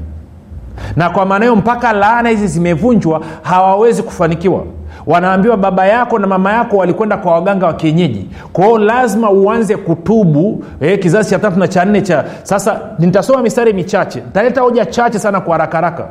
Na 0.96 1.10
kwa 1.10 1.26
maana 1.26 1.46
hiyo 1.46 1.56
mpaka 1.56 1.94
laana 1.94 2.30
hizi 2.30 2.48
zimevunjwa 2.48 3.22
hawawezi 3.42 4.04
kufanikiwa. 4.04 4.63
Wanaambiwa 5.06 5.58
baba 5.58 5.86
yako 5.86 6.20
na 6.20 6.28
mama 6.28 6.54
yako 6.54 6.78
walikwenda 6.78 7.18
kwa 7.18 7.32
waganga 7.34 7.66
wa 7.66 7.74
kienyeji. 7.74 8.30
Kwao 8.54 8.78
lazima 8.78 9.30
uanze 9.32 9.78
kutubu 9.78 10.63
eh, 10.82 11.00
kizazi 11.00 11.30
cha 11.30 11.40
tatu 11.40 11.60
na 11.60 11.68
cha 11.68 11.86
nne 11.86 12.02
cha 12.02 12.26
sasa 12.44 12.80
nitasoma 13.00 13.42
mistari 13.42 13.74
michache. 13.74 14.20
Nitaleta 14.22 14.62
hoja 14.62 14.86
chache 14.86 15.20
sana 15.20 15.42
kwa 15.42 15.58
haraka 15.58 16.08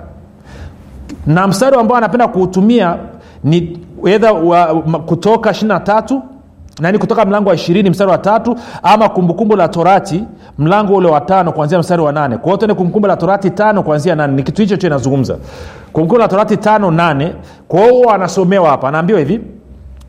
na 1.26 1.46
mstari 1.46 1.76
ambao 1.76 1.96
anapenda 1.98 2.28
kuutumia 2.28 2.96
ni 3.44 3.78
edha 4.06 4.34
kutoka 5.06 5.50
ishiri 5.50 5.80
tatu 5.84 6.22
nani 6.80 6.98
kutoka 6.98 7.24
mlango 7.24 7.48
wa 7.48 7.54
ishirini 7.54 7.90
mstari 7.90 8.10
wa 8.10 8.18
tatu 8.18 8.56
ama 8.82 9.08
kumbukumbu 9.08 9.56
la 9.56 9.68
torati 9.68 10.24
mlango 10.58 10.94
ule 10.94 11.08
wa 11.08 11.20
tano 11.20 11.52
kuanzia 11.52 11.78
mstari 11.78 12.02
wa 12.02 12.12
nane. 12.12 12.38
Kwa 12.38 12.56
hiyo 12.58 12.74
kumbukumbu 12.74 13.08
la 13.08 13.16
torati 13.16 13.50
tano 13.50 13.82
kuanzia 13.82 14.14
nane. 14.14 14.32
Ni 14.32 14.42
kitu 14.42 14.62
hicho 14.62 14.76
cho 14.76 14.86
inazungumza. 14.86 15.36
Kumbukumbu 15.92 16.22
la 16.22 16.28
torati 16.28 16.56
tano 16.56 16.90
nane 16.90 17.32
kwa 17.68 17.80
hiyo 17.80 18.10
anasomewa 18.10 18.70
hapa. 18.70 18.88
Anaambiwa 18.88 19.18
hivi 19.18 19.40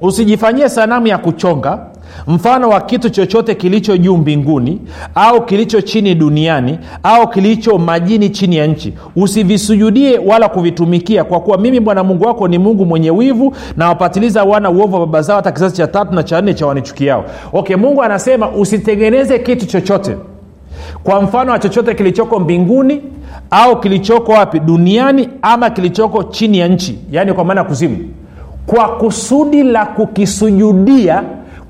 usijifanyie 0.01 0.69
sanamu 0.69 1.07
ya 1.07 1.17
kuchonga 1.17 1.79
mfano 2.27 2.69
wa 2.69 2.81
kitu 2.81 3.09
chochote 3.09 3.55
kilicho 3.55 3.97
juu 3.97 4.17
mbinguni 4.17 4.81
au 5.15 5.45
kilicho 5.45 5.81
chini 5.81 6.15
duniani 6.15 6.79
au 7.03 7.29
kilicho 7.29 7.77
majini 7.77 8.29
chini 8.29 8.55
ya 8.57 8.67
nchi 8.67 8.93
usivisujudie 9.15 10.17
wala 10.17 10.49
kuvitumikia 10.49 11.23
kwa 11.23 11.39
kuwa 11.39 11.57
mimi 11.57 11.79
bwana 11.79 12.03
mungu 12.03 12.23
wako 12.25 12.47
ni 12.47 12.57
mungu 12.57 12.85
mwenye 12.85 13.11
wivu 13.11 13.55
na 13.77 13.87
wapatiliza 13.87 14.43
wana 14.43 14.69
uovu 14.69 14.93
wa 14.93 14.99
baba 14.99 15.21
zao 15.21 15.35
hata 15.35 15.51
kizazi 15.51 15.75
cha 15.75 15.87
tatu 15.87 16.13
na 16.15 16.23
cha 16.23 16.41
nne 16.41 16.53
cha 16.53 16.65
wanichukiao. 16.67 17.25
Okay 17.53 17.75
mungu 17.75 18.03
anasema 18.03 18.49
usitengeneze 18.51 19.39
kitu 19.39 19.65
chochote. 19.65 20.15
Kwa 21.03 21.21
mfano 21.21 21.51
wa 21.51 21.59
chochote 21.59 21.93
kilichoko 21.93 22.39
mbinguni 22.39 23.01
au 23.51 23.79
kilichoko 23.79 24.31
wapi? 24.31 24.59
Duniani 24.59 25.29
ama 25.41 25.69
kilichoko 25.69 26.23
chini 26.23 26.57
ya 26.59 26.67
nchi 26.67 26.99
yaani 27.11 27.33
kwa 27.33 27.45
maana 27.45 27.63
kuzimu. 27.63 27.97
Kwa 28.65 28.87
kusudi 28.87 29.63
la 29.63 29.85
kukisujudia 29.85 31.23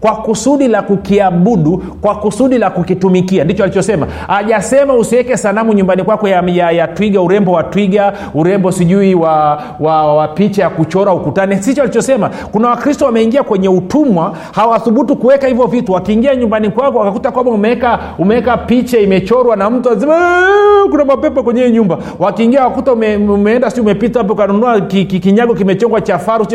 kwa 0.08 0.16
kusudi 0.16 0.68
la 0.68 0.82
kukiabudu 0.82 1.78
kwa 2.02 2.16
kusudi 2.16 2.58
la 2.58 2.70
kukitumikia. 2.70 3.44
Ndicho 3.44 3.64
alichosema. 3.64 4.08
Ajasema 4.28 4.94
usiweke 4.94 5.38
sanamu 5.38 5.74
nyumbani 5.74 6.04
kwako 6.04 6.28
ya, 6.28 6.44
ya, 6.48 6.72
ya 6.72 6.88
twiga 6.88 7.22
urembo 7.22 7.52
wa 7.52 7.64
twiga 7.64 8.14
urembo 8.34 8.72
sijui 8.72 9.16
wa, 9.16 9.62
wa, 9.80 10.16
wa 10.16 10.28
picha 10.28 10.62
ya 10.64 10.70
kuchora 10.70 11.14
ukutani. 11.14 11.64
Sicho 11.64 11.82
alichosema. 11.82 12.30
Kuna 12.52 12.70
wakristo 12.70 13.06
wameingia 13.06 13.44
kwenye 13.44 13.70
utumwa 13.70 14.36
hawathubutu 14.52 15.16
kuweka 15.16 15.48
hivyo 15.48 15.66
vitu. 15.68 15.92
Wakiingia 15.92 16.36
nyumbani 16.36 16.70
kwako 16.70 16.98
wakakuta 17.00 17.32
kwamba 17.32 17.52
umeweka 17.52 18.00
umeweka 18.18 18.58
picha 18.58 19.00
imechorwa 19.00 19.56
na 19.56 19.70
mtu 19.70 19.90
azima 19.92 20.44
kuna 20.92 21.06
mapepo 21.06 21.44
kwenye 21.44 21.64
hii 21.66 21.72
nyumba. 21.72 21.98
Wakiingia 22.20 22.64
wakuta 22.64 22.94
ume, 22.94 23.16
umeenda 23.18 23.70
si 23.72 23.82
umepita 23.82 24.20
hapo 24.20 24.34
ukanunua 24.34 24.82
ki, 24.82 25.06
ki, 25.06 25.20
kinyago 25.20 25.54
kimechongwa 25.54 26.02
cha 26.02 26.20
faru 26.20 26.46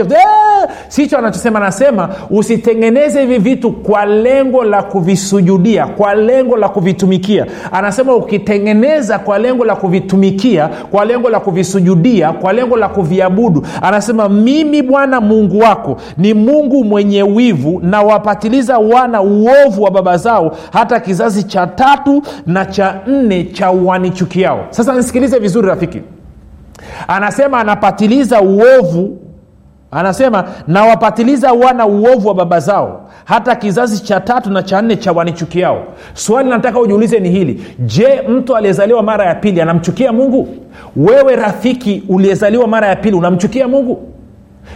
sicho 0.88 1.19
anachosema. 1.19 1.59
Anasema 1.59 2.09
usitengeneze 2.31 3.21
hivi 3.21 3.38
vitu 3.42 3.72
kwa 3.72 4.05
lengo 4.07 4.64
la 4.64 4.83
kuvisujudia 4.83 5.87
kwa 5.87 6.14
lengo 6.14 6.57
la 6.57 6.68
kuvitumikia. 6.68 7.46
Anasema 7.72 8.14
ukitengeneza 8.16 9.18
kwa 9.18 9.38
lengo 9.38 9.64
la 9.64 9.76
kuvitumikia 9.76 10.68
kwa 10.68 11.05
lengo 11.05 11.31
la 11.31 11.40
kuvisujudia 11.40 12.33
kwa 12.33 12.52
lengo 12.52 12.76
la 12.76 12.88
kuviabudu. 12.88 13.66
Anasema 13.83 14.28
mimi 14.28 14.83
bwana 14.83 15.20
mungu 15.20 15.59
wako 15.59 15.96
ni 16.18 16.35
mungu 16.35 16.85
mwenye 16.85 17.22
wivu 17.22 17.81
na 17.83 18.02
wapatiliza 18.02 18.78
wana 18.78 19.22
uovu 19.22 19.83
wa 19.83 19.90
baba 19.90 20.16
zao 20.16 20.57
hata 20.72 21.00
kizazi 21.00 21.42
cha 21.44 21.66
tatu 21.66 22.22
na 22.46 22.66
cha 22.66 23.00
nne 23.07 23.44
cha 23.44 23.70
wanichukiao 23.70 24.66
sasa 24.70 24.94
nisikilize 24.94 25.38
vizuri 25.38 25.68
rafiki. 25.68 26.00
Anasema 27.09 27.59
anapatiliza 27.61 28.40
uovu 28.40 29.18
anasema 29.92 30.44
nawapatiliza 30.68 31.52
wana 31.52 31.87
uovu 31.87 32.28
wa 32.28 32.35
baba 32.35 32.61
zao 32.61 33.11
hata 33.24 33.57
kizazi 33.57 34.02
cha 34.02 34.20
tatu 34.20 34.50
na 34.50 34.62
cha 34.62 34.83
nne 34.83 34.96
cha 34.96 35.12
wanichukiao. 35.12 35.85
Swali 36.14 36.50
nataka 36.50 36.81
ujiulize 36.81 37.18
ni 37.20 37.31
hili. 37.31 37.64
Je 37.78 38.22
mtu 38.28 38.57
aliyezaliwa 38.57 39.02
mara 39.02 39.24
ya 39.26 39.35
pili 39.35 39.61
anamchukia 39.61 40.12
mungu? 40.12 40.48
Wewe 40.96 41.37
rafiki 41.37 42.02
uliyezaliwa 42.09 42.66
mara 42.68 42.87
ya 42.88 42.96
pili 42.96 43.16
unamchukia 43.16 43.68
mungu? 43.68 44.09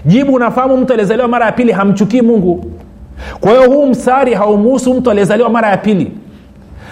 Jibu 0.07 0.35
unafahamu 0.35 0.77
mtu 0.77 0.93
aliyezaliwa 0.93 1.29
mara 1.29 1.47
ya 1.47 1.53
pili 1.53 1.73
hamchukii 1.73 2.21
mungu. 2.23 2.65
Kwa 3.41 3.51
hiyo 3.53 3.71
huu 3.71 3.87
msari 3.87 4.35
haumuhusu 4.35 4.95
mtu 4.95 5.11
aliyezaliwa 5.11 5.49
mara 5.51 5.69
ya 5.69 5.77
pili 5.77 6.13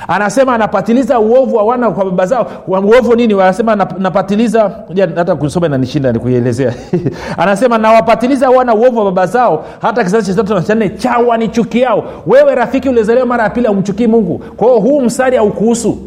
anasema 0.08 0.54
anapatiliza 0.54 1.18
uovu 1.18 1.56
wa 1.56 1.62
wana 1.62 1.90
kwa 1.90 2.04
baba 2.04 2.26
zao. 2.26 2.46
Uovu 2.68 3.14
nini? 3.16 3.34
Anasema 3.34 3.76
napatiliza 3.76 4.70
hata 5.16 5.36
kusoma 5.36 5.68
nanishinda 5.68 6.12
nikuielezea 6.12 6.74
anasema 7.38 7.78
nawapatiliza 7.78 8.50
wana 8.50 8.74
uovu 8.74 8.98
wa 8.98 9.04
baba 9.04 9.26
zao 9.26 9.64
hata 9.82 10.04
kizazi 10.04 10.26
cha 10.34 10.42
tatu 10.42 10.54
na 10.54 10.62
cha 10.62 10.74
nne 10.74 10.88
cha 10.88 11.18
wanichukiao 11.18 12.04
wewe 12.26 12.54
rafiki 12.54 12.88
uliozaliwa 12.88 13.26
mara 13.26 13.44
ya 13.44 13.50
pili 13.50 13.66
haumchukii 13.66 14.06
mungu. 14.06 14.38
Kwa 14.56 14.68
hiyo 14.68 14.80
huu 14.80 15.00
mstari 15.00 15.36
haukuhusu. 15.36 15.98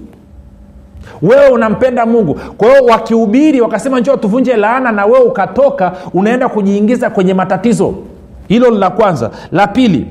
Wewe 1.22 1.48
unampenda 1.50 2.06
mungu. 2.06 2.40
Kwa 2.58 2.68
hiyo 2.70 2.86
wakihubiri 2.86 3.62
wakasema 3.62 4.00
njoo 4.00 4.16
tuvunje 4.18 4.56
laana 4.56 4.92
na 4.92 5.06
wewe 5.06 5.20
ukatoka 5.26 5.92
unaenda 6.14 6.50
kujiingiza 6.50 7.10
kwenye 7.10 7.34
matatizo. 7.34 7.94
Hilo 8.48 8.70
la 8.70 8.90
kwanza. 8.90 9.32
La 9.52 9.68
pili 9.68 10.08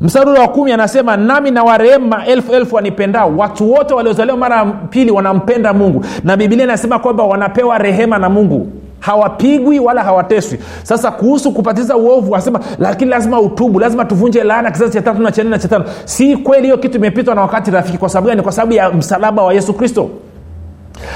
mstari 0.00 0.30
wa 0.30 0.48
kumi 0.48 0.72
anasema 0.72 1.16
nami 1.16 1.50
na 1.50 1.64
warehemu 1.64 2.06
maelfu 2.08 2.52
elfu 2.52 2.74
wanipendao. 2.76 3.36
Watu 3.36 3.72
wote 3.72 3.94
waliozaliwa 3.94 4.36
mara 4.36 4.56
ya 4.56 4.64
pili 4.64 5.10
wanampenda 5.10 5.72
mungu. 5.72 6.04
Na 6.24 6.36
bibilia 6.36 6.64
inasema 6.64 6.98
kwamba 6.98 7.24
wanapewa 7.24 7.78
rehema 7.78 8.18
na 8.18 8.28
mungu. 8.28 8.68
Hawapigwi 9.00 9.78
wala 9.78 10.02
hawateswi. 10.02 10.58
Sasa 10.82 11.10
kuhusu 11.10 11.52
kupatiza 11.52 11.96
uovu 11.96 12.36
asema 12.36 12.60
lakini 12.78 13.10
lazima 13.10 13.40
utubu 13.40 13.80
lazima 13.80 14.04
tuvunje 14.04 14.44
laana 14.44 14.70
kizazi 14.70 14.92
cha 14.92 15.02
tatu 15.02 15.22
na 15.22 15.32
cha 15.32 15.42
nne 15.42 15.50
na 15.50 15.58
cha 15.58 15.68
tano. 15.68 15.84
Si 16.04 16.36
kweli 16.36 16.62
hiyo 16.64 16.78
kitu 16.78 16.98
imepitwa 16.98 17.34
na 17.34 17.40
wakati 17.40 17.70
rafiki. 17.70 17.98
Kwa 17.98 18.08
sababu 18.08 18.28
gani? 18.28 18.42
Kwa 18.42 18.52
sababu 18.52 18.72
ya 18.72 18.90
msalaba 18.90 19.42
wa 19.42 19.54
yesu 19.54 19.74
kristo. 19.74 20.10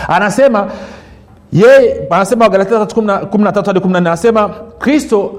Anasema 0.08 0.66
yeye 1.52 2.06
anasema 2.10 2.44
wagalatia 2.44 2.78
13 2.78 3.66
hadi 3.66 3.80
14 3.80 3.96
anasema 3.96 4.48
kristo 4.78 5.32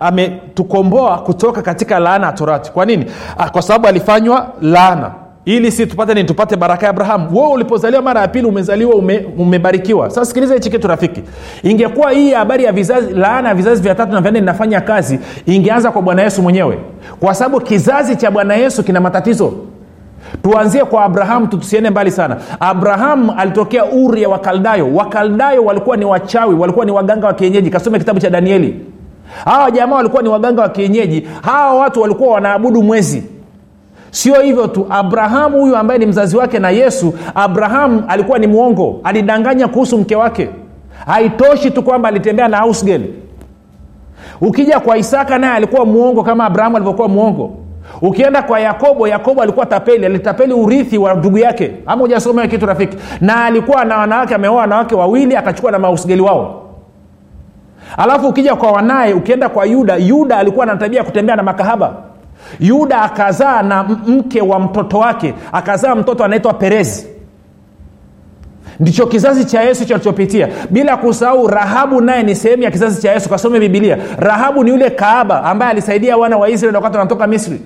ametukomboa 0.00 1.18
kutoka 1.18 1.62
katika 1.62 1.98
laana 1.98 2.26
ya 2.26 2.32
torati. 2.32 2.72
Kwa 2.72 2.86
nini? 2.86 3.06
Kwa 3.52 3.62
sababu 3.62 3.86
alifanywa 3.86 4.46
laana. 4.62 5.10
Ili 5.44 5.72
si 5.72 5.86
tupate 5.86 6.14
nini? 6.14 6.26
Tupate 6.28 6.56
baraka 6.56 6.86
ya 6.86 6.90
abrahamu. 6.90 7.36
Wewe 7.40 7.52
ulipozaliwa 7.52 8.02
mara 8.02 8.20
ya 8.20 8.28
pili 8.28 8.46
umezaliwa 8.46 8.94
ume, 8.94 9.26
umebarikiwa. 9.38 10.10
Sasa 10.10 10.24
sikiliza 10.24 10.54
hichi 10.54 10.70
kitu 10.70 10.88
rafiki. 10.88 11.22
Ingekuwa 11.62 12.10
hii 12.10 12.32
habari 12.32 12.64
ya 12.64 12.72
vizazi 12.72 13.14
laana 13.14 13.48
ya 13.48 13.54
vizazi 13.54 13.82
vya 13.82 13.94
tatu 13.94 14.12
na 14.12 14.20
vya 14.20 14.30
nne 14.30 14.38
inafanya 14.38 14.80
kazi 14.80 15.18
ingeanza 15.46 15.90
kwa 15.90 16.02
bwana 16.02 16.22
yesu 16.22 16.42
mwenyewe. 16.42 16.78
Kwa 17.20 17.34
sababu 17.34 17.60
kizazi 17.60 18.16
cha 18.16 18.30
bwana 18.30 18.54
yesu 18.56 18.84
kina 18.84 19.00
matatizo 19.00 19.52
tuanzie 20.42 20.84
kwa 20.84 21.04
abrahamu 21.04 21.46
tusiende 21.46 21.90
mbali 21.90 22.10
sana. 22.10 22.36
Abrahamu 22.60 23.32
alitokea 23.38 23.84
uri 23.84 24.26
wakaldayo. 24.26 24.94
Wakaldayo 24.94 25.64
walikuwa 25.64 25.96
ni 25.96 26.04
wachawi 26.04 26.54
walikuwa 26.54 26.84
ni 26.86 26.92
waganga 26.92 27.26
wa 27.26 27.34
kienyeji. 27.34 27.70
Kasome 27.70 27.98
kitabu 27.98 28.20
cha 28.20 28.30
danieli. 28.30 28.80
Hawa 29.44 29.70
jamaa 29.70 29.96
walikuwa 29.96 30.22
ni 30.22 30.28
waganga 30.28 30.62
wa 30.62 30.68
kienyeji. 30.68 31.28
Hawa 31.42 31.74
watu 31.74 32.02
walikuwa 32.02 32.34
wanaabudu 32.34 32.82
mwezi. 32.82 33.22
Sio 34.10 34.40
hivyo 34.40 34.66
tu. 34.66 34.86
Abrahamu 34.90 35.60
huyu 35.60 35.76
ambaye 35.76 35.98
ni 36.00 36.06
mzazi 36.06 36.36
wake 36.36 36.58
na 36.58 36.70
yesu 36.70 37.14
abrahamu 37.34 38.04
alikuwa 38.08 38.38
ni 38.38 38.46
mwongo. 38.46 39.00
Alidanganya 39.04 39.68
kuhusu 39.68 39.98
mke 39.98 40.16
wake. 40.16 40.48
Haitoshi 41.06 41.70
tu 41.70 41.82
kwamba 41.82 42.08
alitembea 42.08 42.48
na 42.48 42.58
ausgel. 42.58 43.02
Ukija 44.40 44.80
kwa 44.80 44.96
isaka 44.98 45.38
naye 45.38 45.52
alikuwa 45.54 45.84
mwongo 45.84 46.22
kama 46.22 46.44
abrahamu 46.44 46.76
alivyokuwa 46.76 47.08
mwongo 47.08 47.56
ukienda 48.02 48.42
kwa 48.42 48.60
yakobo 48.60 49.08
yakobo 49.08 49.42
alikuwa 49.42 49.66
tapeli 49.66 50.06
alitapeli 50.06 50.52
urithi 50.54 50.98
wa 50.98 51.14
ndugu 51.14 51.38
yake. 51.38 51.72
Ama 51.86 52.04
ujasomea 52.04 52.46
kitu 52.48 52.66
rafiki? 52.66 52.96
Na 53.20 53.44
alikuwa 53.44 53.84
na 53.84 53.96
wanawake 53.98 54.34
ameoa 54.34 54.56
wanawake 54.60 54.94
wawili 54.94 55.36
akachukua 55.36 55.70
na 55.70 55.78
mausgeli 55.78 56.22
wao. 56.22 56.62
Alafu 57.96 58.28
ukija 58.28 58.56
kwa 58.56 58.72
wanaye 58.72 59.14
ukienda 59.14 59.48
kwa 59.48 59.64
yuda 59.66 59.96
yuda 59.96 60.36
alikuwa 60.38 60.66
na 60.66 60.76
tabia 60.76 60.98
ya 60.98 61.04
kutembea 61.04 61.36
na 61.36 61.42
makahaba. 61.42 61.94
Yuda 62.60 63.02
akazaa 63.02 63.62
na 63.62 63.82
mke 63.82 64.40
wa 64.40 64.60
mtoto 64.60 64.98
wake. 64.98 65.34
Akazaa 65.52 65.94
mtoto 65.94 66.24
anaitwa 66.24 66.54
perezi 66.54 67.06
ndicho 68.80 69.06
kizazi 69.06 69.44
cha 69.44 69.62
yesu 69.62 69.84
chalichopitia 69.84 70.48
bila 70.70 70.96
kusahau 70.96 71.46
rahabu 71.48 72.00
naye 72.00 72.22
ni 72.22 72.34
sehemu 72.34 72.62
ya 72.62 72.70
kizazi 72.70 73.02
cha 73.02 73.12
yesu. 73.12 73.28
Kasome 73.28 73.60
bibilia 73.60 73.98
rahabu 74.18 74.64
ni 74.64 74.70
yule 74.70 74.90
kaaba 74.90 75.44
ambaye 75.44 75.70
alisaidia 75.70 76.16
wana 76.16 76.36
wa 76.36 76.48
israeli 76.48 76.76
wakati 76.76 76.96
wanatoka 76.96 77.26
misri 77.26 77.60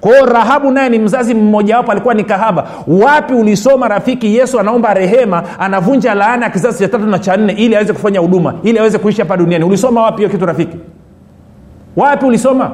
kwa 0.00 0.10
hiyo 0.10 0.26
rahabu 0.26 0.70
naye 0.70 0.88
ni 0.88 0.98
mzazi 0.98 1.34
mmojawapo 1.34 1.92
alikuwa 1.92 2.14
ni 2.14 2.24
kahaba. 2.24 2.66
Wapi 2.86 3.34
ulisoma 3.34 3.88
rafiki 3.88 4.36
yesu 4.36 4.60
anaomba 4.60 4.94
rehema 4.94 5.42
anavunja 5.58 6.14
laana 6.14 6.44
ya 6.46 6.50
kizazi 6.52 6.78
cha 6.78 6.88
tatu 6.88 7.06
na 7.06 7.18
cha 7.18 7.36
nne 7.36 7.52
ili 7.52 7.74
aweze 7.76 7.92
kufanya 7.92 8.20
huduma 8.20 8.54
ili 8.62 8.78
aweze 8.78 8.98
kuishi 8.98 9.20
hapa 9.20 9.36
duniani? 9.36 9.64
Ulisoma 9.64 10.02
wapi 10.02 10.16
hiyo 10.16 10.28
kitu 10.28 10.46
rafiki? 10.46 10.76
Wapi 11.96 12.26
ulisoma 12.26 12.70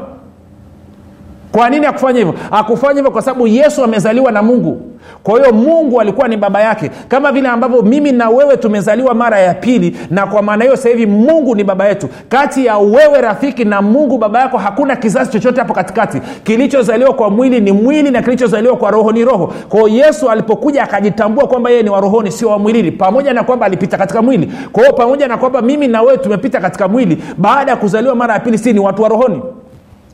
kwa 1.52 1.70
nini 1.70 1.86
akufanya 1.86 2.18
hivyo? 2.18 2.34
Akufanya 2.50 2.94
hivyo 2.94 3.10
kwa 3.10 3.22
sababu 3.22 3.46
yesu 3.46 3.84
amezaliwa 3.84 4.32
na 4.32 4.42
mungu. 4.42 4.80
Kwa 5.22 5.38
hiyo 5.40 5.52
mungu 5.52 6.00
alikuwa 6.00 6.28
ni 6.28 6.36
baba 6.36 6.60
yake. 6.60 6.90
Kama 7.08 7.32
vile 7.32 7.48
ambavyo 7.48 7.82
mimi 7.82 8.12
na 8.12 8.28
wewe 8.30 8.56
tumezaliwa 8.56 9.14
mara 9.14 9.38
ya 9.40 9.54
pili 9.54 9.96
na 10.10 10.26
kwa 10.26 10.42
maana 10.42 10.64
hiyo 10.64 10.76
hivi 10.76 11.06
mungu 11.06 11.54
ni 11.54 11.64
baba 11.64 11.88
yetu. 11.88 12.08
Kati 12.28 12.66
ya 12.66 12.78
wewe 12.78 13.20
rafiki 13.20 13.64
na 13.64 13.82
mungu 13.82 14.18
baba 14.18 14.40
yako 14.40 14.58
hakuna 14.58 14.96
kizazi 14.96 15.30
chochote 15.30 15.60
hapo 15.60 15.74
katikati. 15.74 16.20
Kilichozaliwa 16.44 17.12
kwa 17.14 17.30
mwili 17.30 17.60
ni 17.60 17.72
mwili 17.72 18.10
na 18.10 18.22
kilichozaliwa 18.22 18.76
kwa 18.76 18.90
roho 18.90 19.12
ni 19.12 19.24
roho. 19.24 19.52
Kwao 19.68 19.88
yesu 19.88 20.30
alipokuja 20.30 20.82
akajitambua 20.82 21.46
kwamba 21.46 21.70
yeye 21.70 21.82
ni 21.82 21.90
wa 21.90 22.00
rohoni 22.00 22.30
sio 22.32 22.48
wa 22.48 22.58
mwilini 22.58 22.90
pamoja 22.90 23.32
na 23.32 23.44
kwamba 23.44 23.66
alipita 23.66 23.98
katika 23.98 24.22
mwili. 24.22 24.52
Kwa 24.72 24.82
hiyo 24.82 24.94
pamoja 24.96 25.28
na 25.28 25.36
kwamba 25.36 25.62
mimi 25.62 25.88
na 25.88 26.02
wewe 26.02 26.18
tumepita 26.18 26.60
katika 26.60 26.88
mwili 26.88 27.22
baada 27.38 27.70
ya 27.70 27.76
kuzaliwa 27.76 28.14
mara 28.14 28.34
ya 28.34 28.40
pili 28.40 28.58
si 28.58 28.72
ni 28.72 28.80
watu 28.80 29.02
wa 29.02 29.08
rohoni 29.08 29.42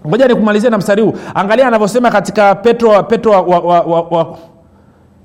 ngoja 0.06 0.28
nikumalizia 0.28 0.70
na 0.70 0.78
mstari 0.78 1.02
huu. 1.02 1.12
Angalia 1.34 1.68
anavyosema 1.68 2.10
katika 2.10 2.54
petro 2.54 3.02
petro 3.02 3.32
wa, 3.32 3.40
wa, 3.40 3.58
wa, 3.60 3.80
wa, 3.80 4.02
wa, 4.02 4.36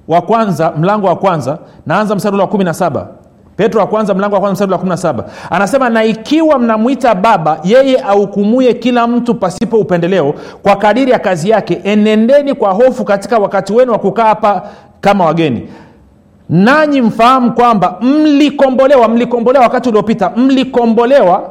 wa 0.07 0.21
kwanza 0.21 0.71
mlango 0.77 1.07
wa 1.07 1.15
kwanza. 1.15 1.57
Naanza 1.85 2.15
mstari 2.15 2.37
wa 2.37 2.47
kumi 2.47 2.63
na 2.63 2.73
saba. 2.73 3.07
Petro 3.55 3.81
wa 3.81 3.87
kwanza 3.87 4.13
mlango 4.13 4.35
wa 4.35 4.39
kwanza 4.41 4.53
mstari 4.53 4.71
wa 4.71 4.77
kumi 4.77 4.89
na 4.89 4.97
saba. 4.97 5.25
Anasema 5.49 5.89
na 5.89 6.03
ikiwa 6.03 6.59
mnamwita 6.59 7.15
baba 7.15 7.59
yeye 7.63 8.01
ahukumuye 8.03 8.73
kila 8.73 9.07
mtu 9.07 9.35
pasipo 9.35 9.77
upendeleo 9.77 10.33
kwa 10.63 10.75
kadiri 10.75 11.11
ya 11.11 11.19
kazi 11.19 11.49
yake 11.49 11.81
enendeni 11.83 12.53
kwa 12.53 12.71
hofu 12.71 13.03
katika 13.05 13.37
wakati 13.37 13.73
wenu 13.73 13.91
wa 13.91 13.99
kukaa 13.99 14.23
hapa 14.25 14.61
kama 15.01 15.25
wageni. 15.25 15.67
Nanyi 16.49 17.01
mfahamu 17.01 17.53
kwamba 17.53 17.97
mlikombolewa 18.01 19.07
mlikombolewa 19.07 19.63
wakati 19.65 19.89
uliopita. 19.89 20.31
Mlikombolewa 20.35 21.49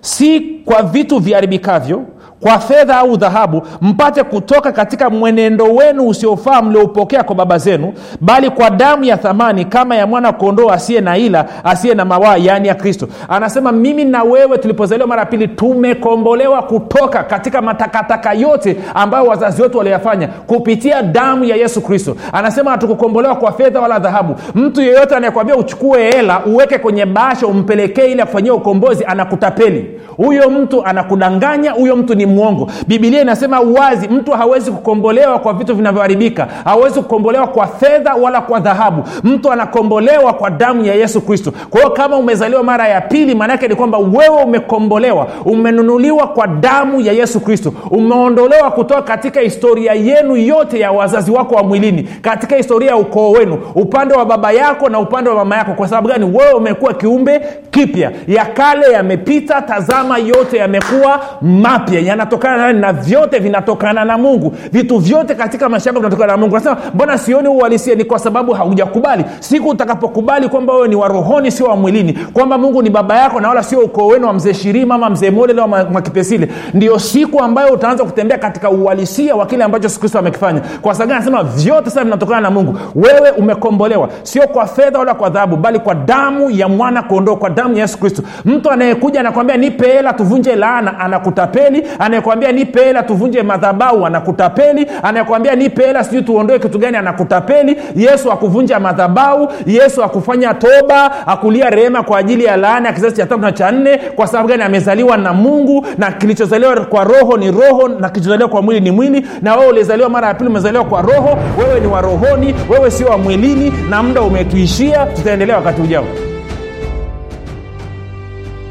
si 0.00 0.40
kwa 0.40 0.82
vitu 0.82 1.18
viharibikavyo 1.18 2.02
kwa 2.40 2.58
fedha 2.58 2.96
au 2.98 3.16
dhahabu 3.16 3.62
mpate 3.80 4.22
kutoka 4.24 4.72
katika 4.72 5.10
mwenendo 5.10 5.64
wenu 5.64 6.08
usiofaa 6.08 6.62
mlioupokea 6.62 7.22
kwa 7.22 7.34
baba 7.34 7.58
zenu 7.58 7.92
bali 8.20 8.50
kwa 8.50 8.70
damu 8.70 9.04
ya 9.04 9.16
thamani 9.16 9.64
kama 9.64 9.96
ya 9.96 10.06
mwana 10.06 10.32
kondoo 10.32 10.70
asiye 10.70 11.00
na 11.00 11.16
ila 11.18 11.46
asiye 11.64 11.94
na 11.94 12.04
mawaa 12.04 12.36
yaani 12.36 12.68
ya 12.68 12.74
kristo. 12.74 13.08
Anasema 13.28 13.72
mimi 13.72 14.04
na 14.04 14.22
wewe 14.22 14.58
tulipozaliwa 14.58 15.08
mara 15.08 15.20
ya 15.20 15.26
pili 15.26 15.48
tumekombolewa 15.48 16.62
kutoka 16.62 17.22
katika 17.22 17.62
matakataka 17.62 18.32
yote 18.32 18.76
ambayo 18.94 19.24
wazazi 19.26 19.62
wetu 19.62 19.78
waliyafanya 19.78 20.28
kupitia 20.28 21.02
damu 21.02 21.44
ya 21.44 21.56
yesu 21.56 21.80
kristo. 21.80 22.16
Anasema 22.32 22.70
hatukukombolewa 22.70 23.34
kwa 23.36 23.52
fedha 23.52 23.80
wala 23.80 23.98
dhahabu. 23.98 24.34
Mtu 24.54 24.82
yeyote 24.82 25.14
anayekwambia 25.16 25.56
uchukue 25.56 26.10
hela 26.12 26.40
uweke 26.46 26.78
kwenye 26.78 27.06
basha 27.06 27.46
umpelekee 27.46 28.06
ili 28.06 28.20
akufanyia 28.20 28.54
ukombozi 28.54 29.04
anakutapeli. 29.04 30.00
Huyo 30.16 30.50
mtu 30.50 30.84
anakudanganya 30.84 31.70
huyo 31.70 31.96
mtu 31.96 32.14
ni 32.14 32.26
mwongo. 32.30 32.70
Bibilia 32.86 33.20
inasema 33.22 33.60
wazi 33.60 34.08
mtu 34.08 34.30
hawezi 34.32 34.70
kukombolewa 34.70 35.38
kwa 35.38 35.52
vitu 35.52 35.74
vinavyoharibika 35.74 36.48
hawezi 36.64 37.00
kukombolewa 37.00 37.46
kwa 37.46 37.66
fedha 37.66 38.14
wala 38.14 38.40
kwa 38.40 38.60
dhahabu. 38.60 39.04
Mtu 39.24 39.52
anakombolewa 39.52 40.32
kwa 40.32 40.50
damu 40.50 40.84
ya 40.84 40.94
yesu 40.94 41.20
kristo. 41.20 41.52
Kwa 41.70 41.80
hiyo 41.80 41.92
kama 41.92 42.16
umezaliwa 42.16 42.62
mara 42.62 42.88
ya 42.88 43.00
pili 43.00 43.34
maanaake 43.34 43.68
ni 43.68 43.74
kwamba 43.74 43.98
wewe 43.98 44.42
umekombolewa 44.44 45.26
umenunuliwa 45.44 46.26
kwa 46.26 46.46
damu 46.46 47.00
ya 47.00 47.12
yesu 47.12 47.40
kristo. 47.40 47.72
Umeondolewa 47.90 48.70
kutoka 48.70 49.02
katika 49.02 49.40
historia 49.40 49.92
yenu 49.92 50.36
yote 50.36 50.78
ya 50.80 50.92
wazazi 50.92 51.30
wako 51.30 51.54
wa 51.54 51.62
mwilini 51.62 52.02
katika 52.22 52.56
historia 52.56 52.90
ya 52.90 52.96
ukoo 52.96 53.30
wenu 53.30 53.58
upande 53.74 54.14
wa 54.14 54.24
baba 54.24 54.52
yako 54.52 54.88
na 54.88 54.98
upande 54.98 55.30
wa 55.30 55.36
mama 55.36 55.56
yako. 55.56 55.72
Kwa 55.72 55.88
sababu 55.88 56.08
gani? 56.08 56.24
Wewe 56.24 56.52
umekuwa 56.52 56.94
kiumbe 56.94 57.40
kipya. 57.70 58.10
Ya 58.28 58.44
kale 58.44 58.92
yamepita 58.92 59.62
tazama 59.62 60.18
yote 60.18 60.56
yamekuwa 60.56 61.20
mapya 61.42 62.00
yanatokana 62.20 62.56
na 62.56 62.66
nani 62.66 62.80
na 62.80 62.92
vyote 62.92 63.38
vinatokana 63.38 64.04
na 64.04 64.18
mungu. 64.18 64.52
Vitu 64.72 64.98
vyote 64.98 65.34
katika 65.34 65.68
maisha 65.68 65.90
yako 65.90 66.00
vinatokana 66.00 66.32
na 66.32 66.36
mungu. 66.38 66.54
Nasema 66.54 66.76
mbona 66.94 67.18
sioni 67.18 67.48
uhalisia? 67.48 67.94
Ni 67.94 68.04
kwa 68.04 68.18
sababu 68.18 68.52
haujakubali. 68.52 69.24
Siku 69.40 69.68
utakapokubali 69.68 70.48
kwamba 70.48 70.72
wewe 70.74 70.88
ni 70.88 70.96
warohoni 70.96 71.50
sio 71.50 71.66
wa 71.66 71.76
mwilini 71.76 72.12
kwamba 72.32 72.58
mungu 72.58 72.82
ni 72.82 72.90
baba 72.90 73.16
yako 73.18 73.40
na 73.40 73.48
wala 73.48 73.62
sio 73.62 73.80
ukoo 73.80 74.06
wenu 74.06 74.26
wa 74.26 74.32
mzee 74.32 74.52
shirima 74.54 74.94
ama 74.94 75.10
mzee 75.10 75.30
molele 75.30 75.62
mwakipesile 75.66 76.48
ndio 76.74 76.98
siku 76.98 77.40
ambayo 77.42 77.72
utaanza 77.74 78.04
kutembea 78.04 78.38
katika 78.38 78.70
uhalisia 78.70 79.36
wa 79.36 79.46
kile 79.46 79.64
ambacho 79.64 79.88
kristo 80.00 80.18
amekifanya. 80.18 80.60
Kwa 80.82 80.94
sababu 80.94 81.12
anasema 81.12 81.42
vyote 81.42 81.84
sasa 81.90 82.04
vinatokana 82.04 82.40
na 82.40 82.50
mungu. 82.50 82.78
Wewe 82.94 83.30
umekombolewa 83.30 84.08
sio 84.22 84.42
kwa 84.48 84.66
fedha 84.66 84.98
wala 84.98 85.14
kwa 85.14 85.30
dhahabu 85.30 85.56
bali 85.56 85.78
kwa 85.78 85.94
damu 85.94 86.50
ya 86.50 86.68
mwana 86.68 87.02
kondoo 87.02 87.36
kwa 87.36 87.50
damu 87.50 87.74
ya 87.74 87.80
yesu 87.80 87.98
kristo. 87.98 88.22
Mtu 88.44 88.70
anayekuja 88.70 89.20
anakwambia 89.20 89.56
nipe 89.56 89.86
hela 89.88 90.12
tuvunje 90.12 90.56
laana 90.56 90.98
anakutapeli 91.00 91.84
anayekwambia 92.10 92.52
nipe 92.52 92.84
hela 92.84 93.02
tuvunje 93.02 93.42
madhabau 93.42 94.06
anakutapeli. 94.06 94.86
Anayekwambia 95.02 95.54
nipe 95.54 95.86
hela 95.86 96.04
sijui 96.04 96.22
tuondoe 96.22 96.58
kitu 96.58 96.78
gani 96.78 96.96
anakutapeli. 96.96 97.76
Yesu 97.96 98.32
akuvunja 98.32 98.80
madhabau 98.80 99.48
yesu 99.66 100.04
akufanya 100.04 100.54
toba 100.54 101.26
akulia 101.26 101.70
rehema 101.70 102.02
kwa 102.02 102.18
ajili 102.18 102.44
ya 102.44 102.56
laana 102.56 102.88
ya 102.88 102.94
kizazi 102.94 103.16
cha 103.16 103.26
tatu 103.26 103.40
na 103.40 103.52
cha 103.52 103.70
nne. 103.72 103.98
Kwa 103.98 104.26
sababu 104.26 104.48
gani? 104.48 104.62
Amezaliwa 104.62 105.16
na 105.16 105.32
mungu 105.32 105.86
na 105.98 106.10
kilichozaliwa 106.12 106.80
kwa 106.80 107.04
roho 107.04 107.36
ni 107.36 107.50
roho 107.50 107.88
na 107.88 108.08
kilichozaliwa 108.08 108.48
kwa 108.48 108.62
mwili 108.62 108.80
ni 108.80 108.90
mwili. 108.90 109.26
Na 109.42 109.56
wewe 109.56 109.70
ulizaliwa 109.72 110.08
mara 110.08 110.28
ya 110.28 110.34
pili 110.34 110.50
umezaliwa 110.50 110.84
kwa 110.84 111.02
roho. 111.02 111.38
Wewe 111.58 111.80
ni 111.80 111.86
wa 111.86 112.00
rohoni 112.00 112.54
wewe 112.70 112.90
sio 112.90 113.06
wa 113.06 113.18
mwilini 113.18 113.72
na 113.90 114.02
muda 114.02 114.22
umetuishia 114.22 115.06
tutaendelea 115.06 115.56
wakati 115.56 115.82
ujao 115.82 116.04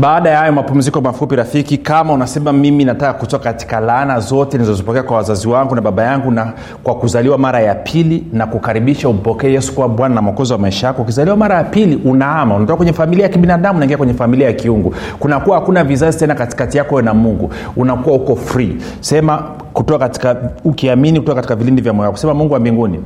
baada 0.00 0.30
ya 0.30 0.38
hayo 0.38 0.52
mapumziko 0.52 1.00
mafupi 1.00 1.36
rafiki 1.36 1.78
kama 1.78 2.12
unasema 2.12 2.52
mimi 2.52 2.84
nataka 2.84 3.12
kutoka 3.12 3.44
katika 3.44 3.80
laana 3.80 4.20
zote 4.20 4.56
nilizozipokea 4.56 5.02
kwa 5.02 5.16
wazazi 5.16 5.48
wangu 5.48 5.74
na 5.74 5.80
baba 5.80 6.02
yangu 6.02 6.30
na 6.30 6.52
kwa 6.82 6.94
kuzaliwa 6.94 7.38
mara 7.38 7.60
ya 7.60 7.74
pili 7.74 8.24
na 8.32 8.46
kukaribisha 8.46 9.08
umpokee 9.08 9.52
yesu 9.52 9.74
kuwa 9.74 9.88
bwana 9.88 10.14
na 10.14 10.22
mwokozi 10.22 10.52
wa 10.52 10.58
maisha 10.58 10.86
yako 10.86 11.02
ukizaliwa 11.02 11.36
mara 11.36 11.54
ya 11.56 11.64
pili 11.64 11.96
unaama 12.04 12.54
unatoka 12.54 12.76
kwenye 12.76 12.92
familia 12.92 13.22
ya 13.26 13.28
kibinadamu 13.32 13.78
naingia 13.78 13.96
kwenye 13.96 14.14
familia 14.14 14.46
ya 14.46 14.52
kiungu. 14.52 14.94
Kunakuwa 15.18 15.58
hakuna 15.58 15.84
vizazi 15.84 16.18
tena 16.18 16.34
katikati 16.34 16.78
yako 16.78 17.02
na 17.02 17.14
mungu. 17.14 17.50
Unakuwa 17.76 18.16
uko 18.16 18.36
free. 18.36 18.76
Sema 19.00 19.38
kutoka 19.72 19.98
katika 19.98 20.36
ukiamini 20.64 21.20
kutoka 21.20 21.34
katika 21.36 21.56
vilindi 21.56 21.82
vya 21.82 21.92
moyo 21.92 22.16
sema 22.16 22.34
mungu 22.34 22.54
wa 22.54 22.60
mbinguni 22.60 23.00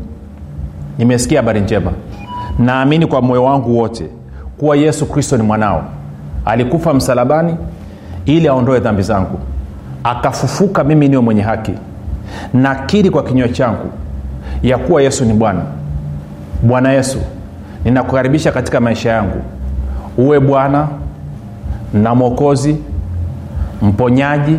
nimesikia 0.99 1.41
habari 1.41 1.61
njema. 1.61 1.93
Naamini 2.59 3.07
kwa 3.07 3.23
moyo 3.23 3.45
wangu 3.45 3.79
wote 3.79 4.07
kuwa 4.59 4.77
yesu 4.77 5.07
kristo 5.07 5.37
ni 5.37 5.43
mwanao 5.43 5.85
alikufa 6.45 6.95
msalabani 6.95 7.57
ili 8.27 8.49
aondoe 8.49 8.81
dhambi 8.81 9.03
zangu. 9.03 9.39
Akafufuka 10.05 10.85
mimi 10.85 11.09
niwe 11.09 11.23
mwenye 11.23 11.43
haki. 11.43 11.73
Nakiri 12.55 13.11
kwa 13.11 13.23
kinywa 13.23 13.49
changu 13.49 13.91
ya 14.63 14.79
kuwa 14.79 15.03
yesu 15.03 15.25
ni 15.25 15.33
bwana. 15.33 15.63
Bwana 16.63 16.93
yesu 16.93 17.19
ninakukaribisha 17.85 18.53
katika 18.53 18.81
maisha 18.81 19.11
yangu. 19.11 19.43
Uwe 20.19 20.41
bwana 20.41 20.89
na 21.95 22.15
mwokozi 22.15 22.77
mponyaji 23.83 24.57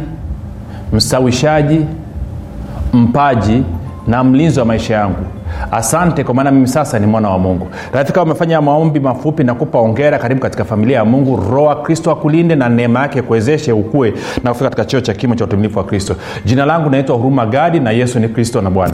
msawishaji 0.94 1.86
mpaji 2.94 3.64
na 4.08 4.24
mlinzi 4.24 4.60
wa 4.60 4.66
maisha 4.66 4.94
yangu 4.96 5.26
asante 5.72 6.24
kwa 6.24 6.34
maana 6.34 6.52
mimi 6.52 6.68
sasa 6.68 7.00
ni 7.00 7.06
mwana 7.08 7.30
wa 7.30 7.40
mungu. 7.40 7.68
Rafika 7.94 8.24
umefanya 8.24 8.62
maombi 8.62 9.00
mafupi 9.00 9.44
na 9.44 9.54
kupa 9.54 9.80
ongera 9.80 10.20
karibu 10.20 10.42
katika 10.42 10.66
familia 10.66 10.98
ya 10.98 11.06
mungu 11.06 11.44
roa 11.52 11.76
kristo 11.76 12.12
akulinde 12.12 12.56
na 12.56 12.70
neema 12.70 13.00
yake 13.00 13.22
kuwezeshe 13.22 13.72
ukue 13.72 14.14
na 14.44 14.50
kufika 14.52 14.70
katika 14.70 14.86
cheo 14.86 15.02
cha 15.02 15.14
kimo 15.14 15.36
cha 15.36 15.44
utumilifu 15.44 15.78
wa 15.78 15.84
kristo. 15.86 16.16
Jina 16.46 16.66
langu 16.66 16.90
naitwa 16.90 17.16
huruma 17.16 17.46
gadi 17.46 17.80
na 17.80 17.92
yesu 17.92 18.20
ni 18.20 18.30
kristo 18.30 18.62
na 18.62 18.70
bwana 18.70 18.94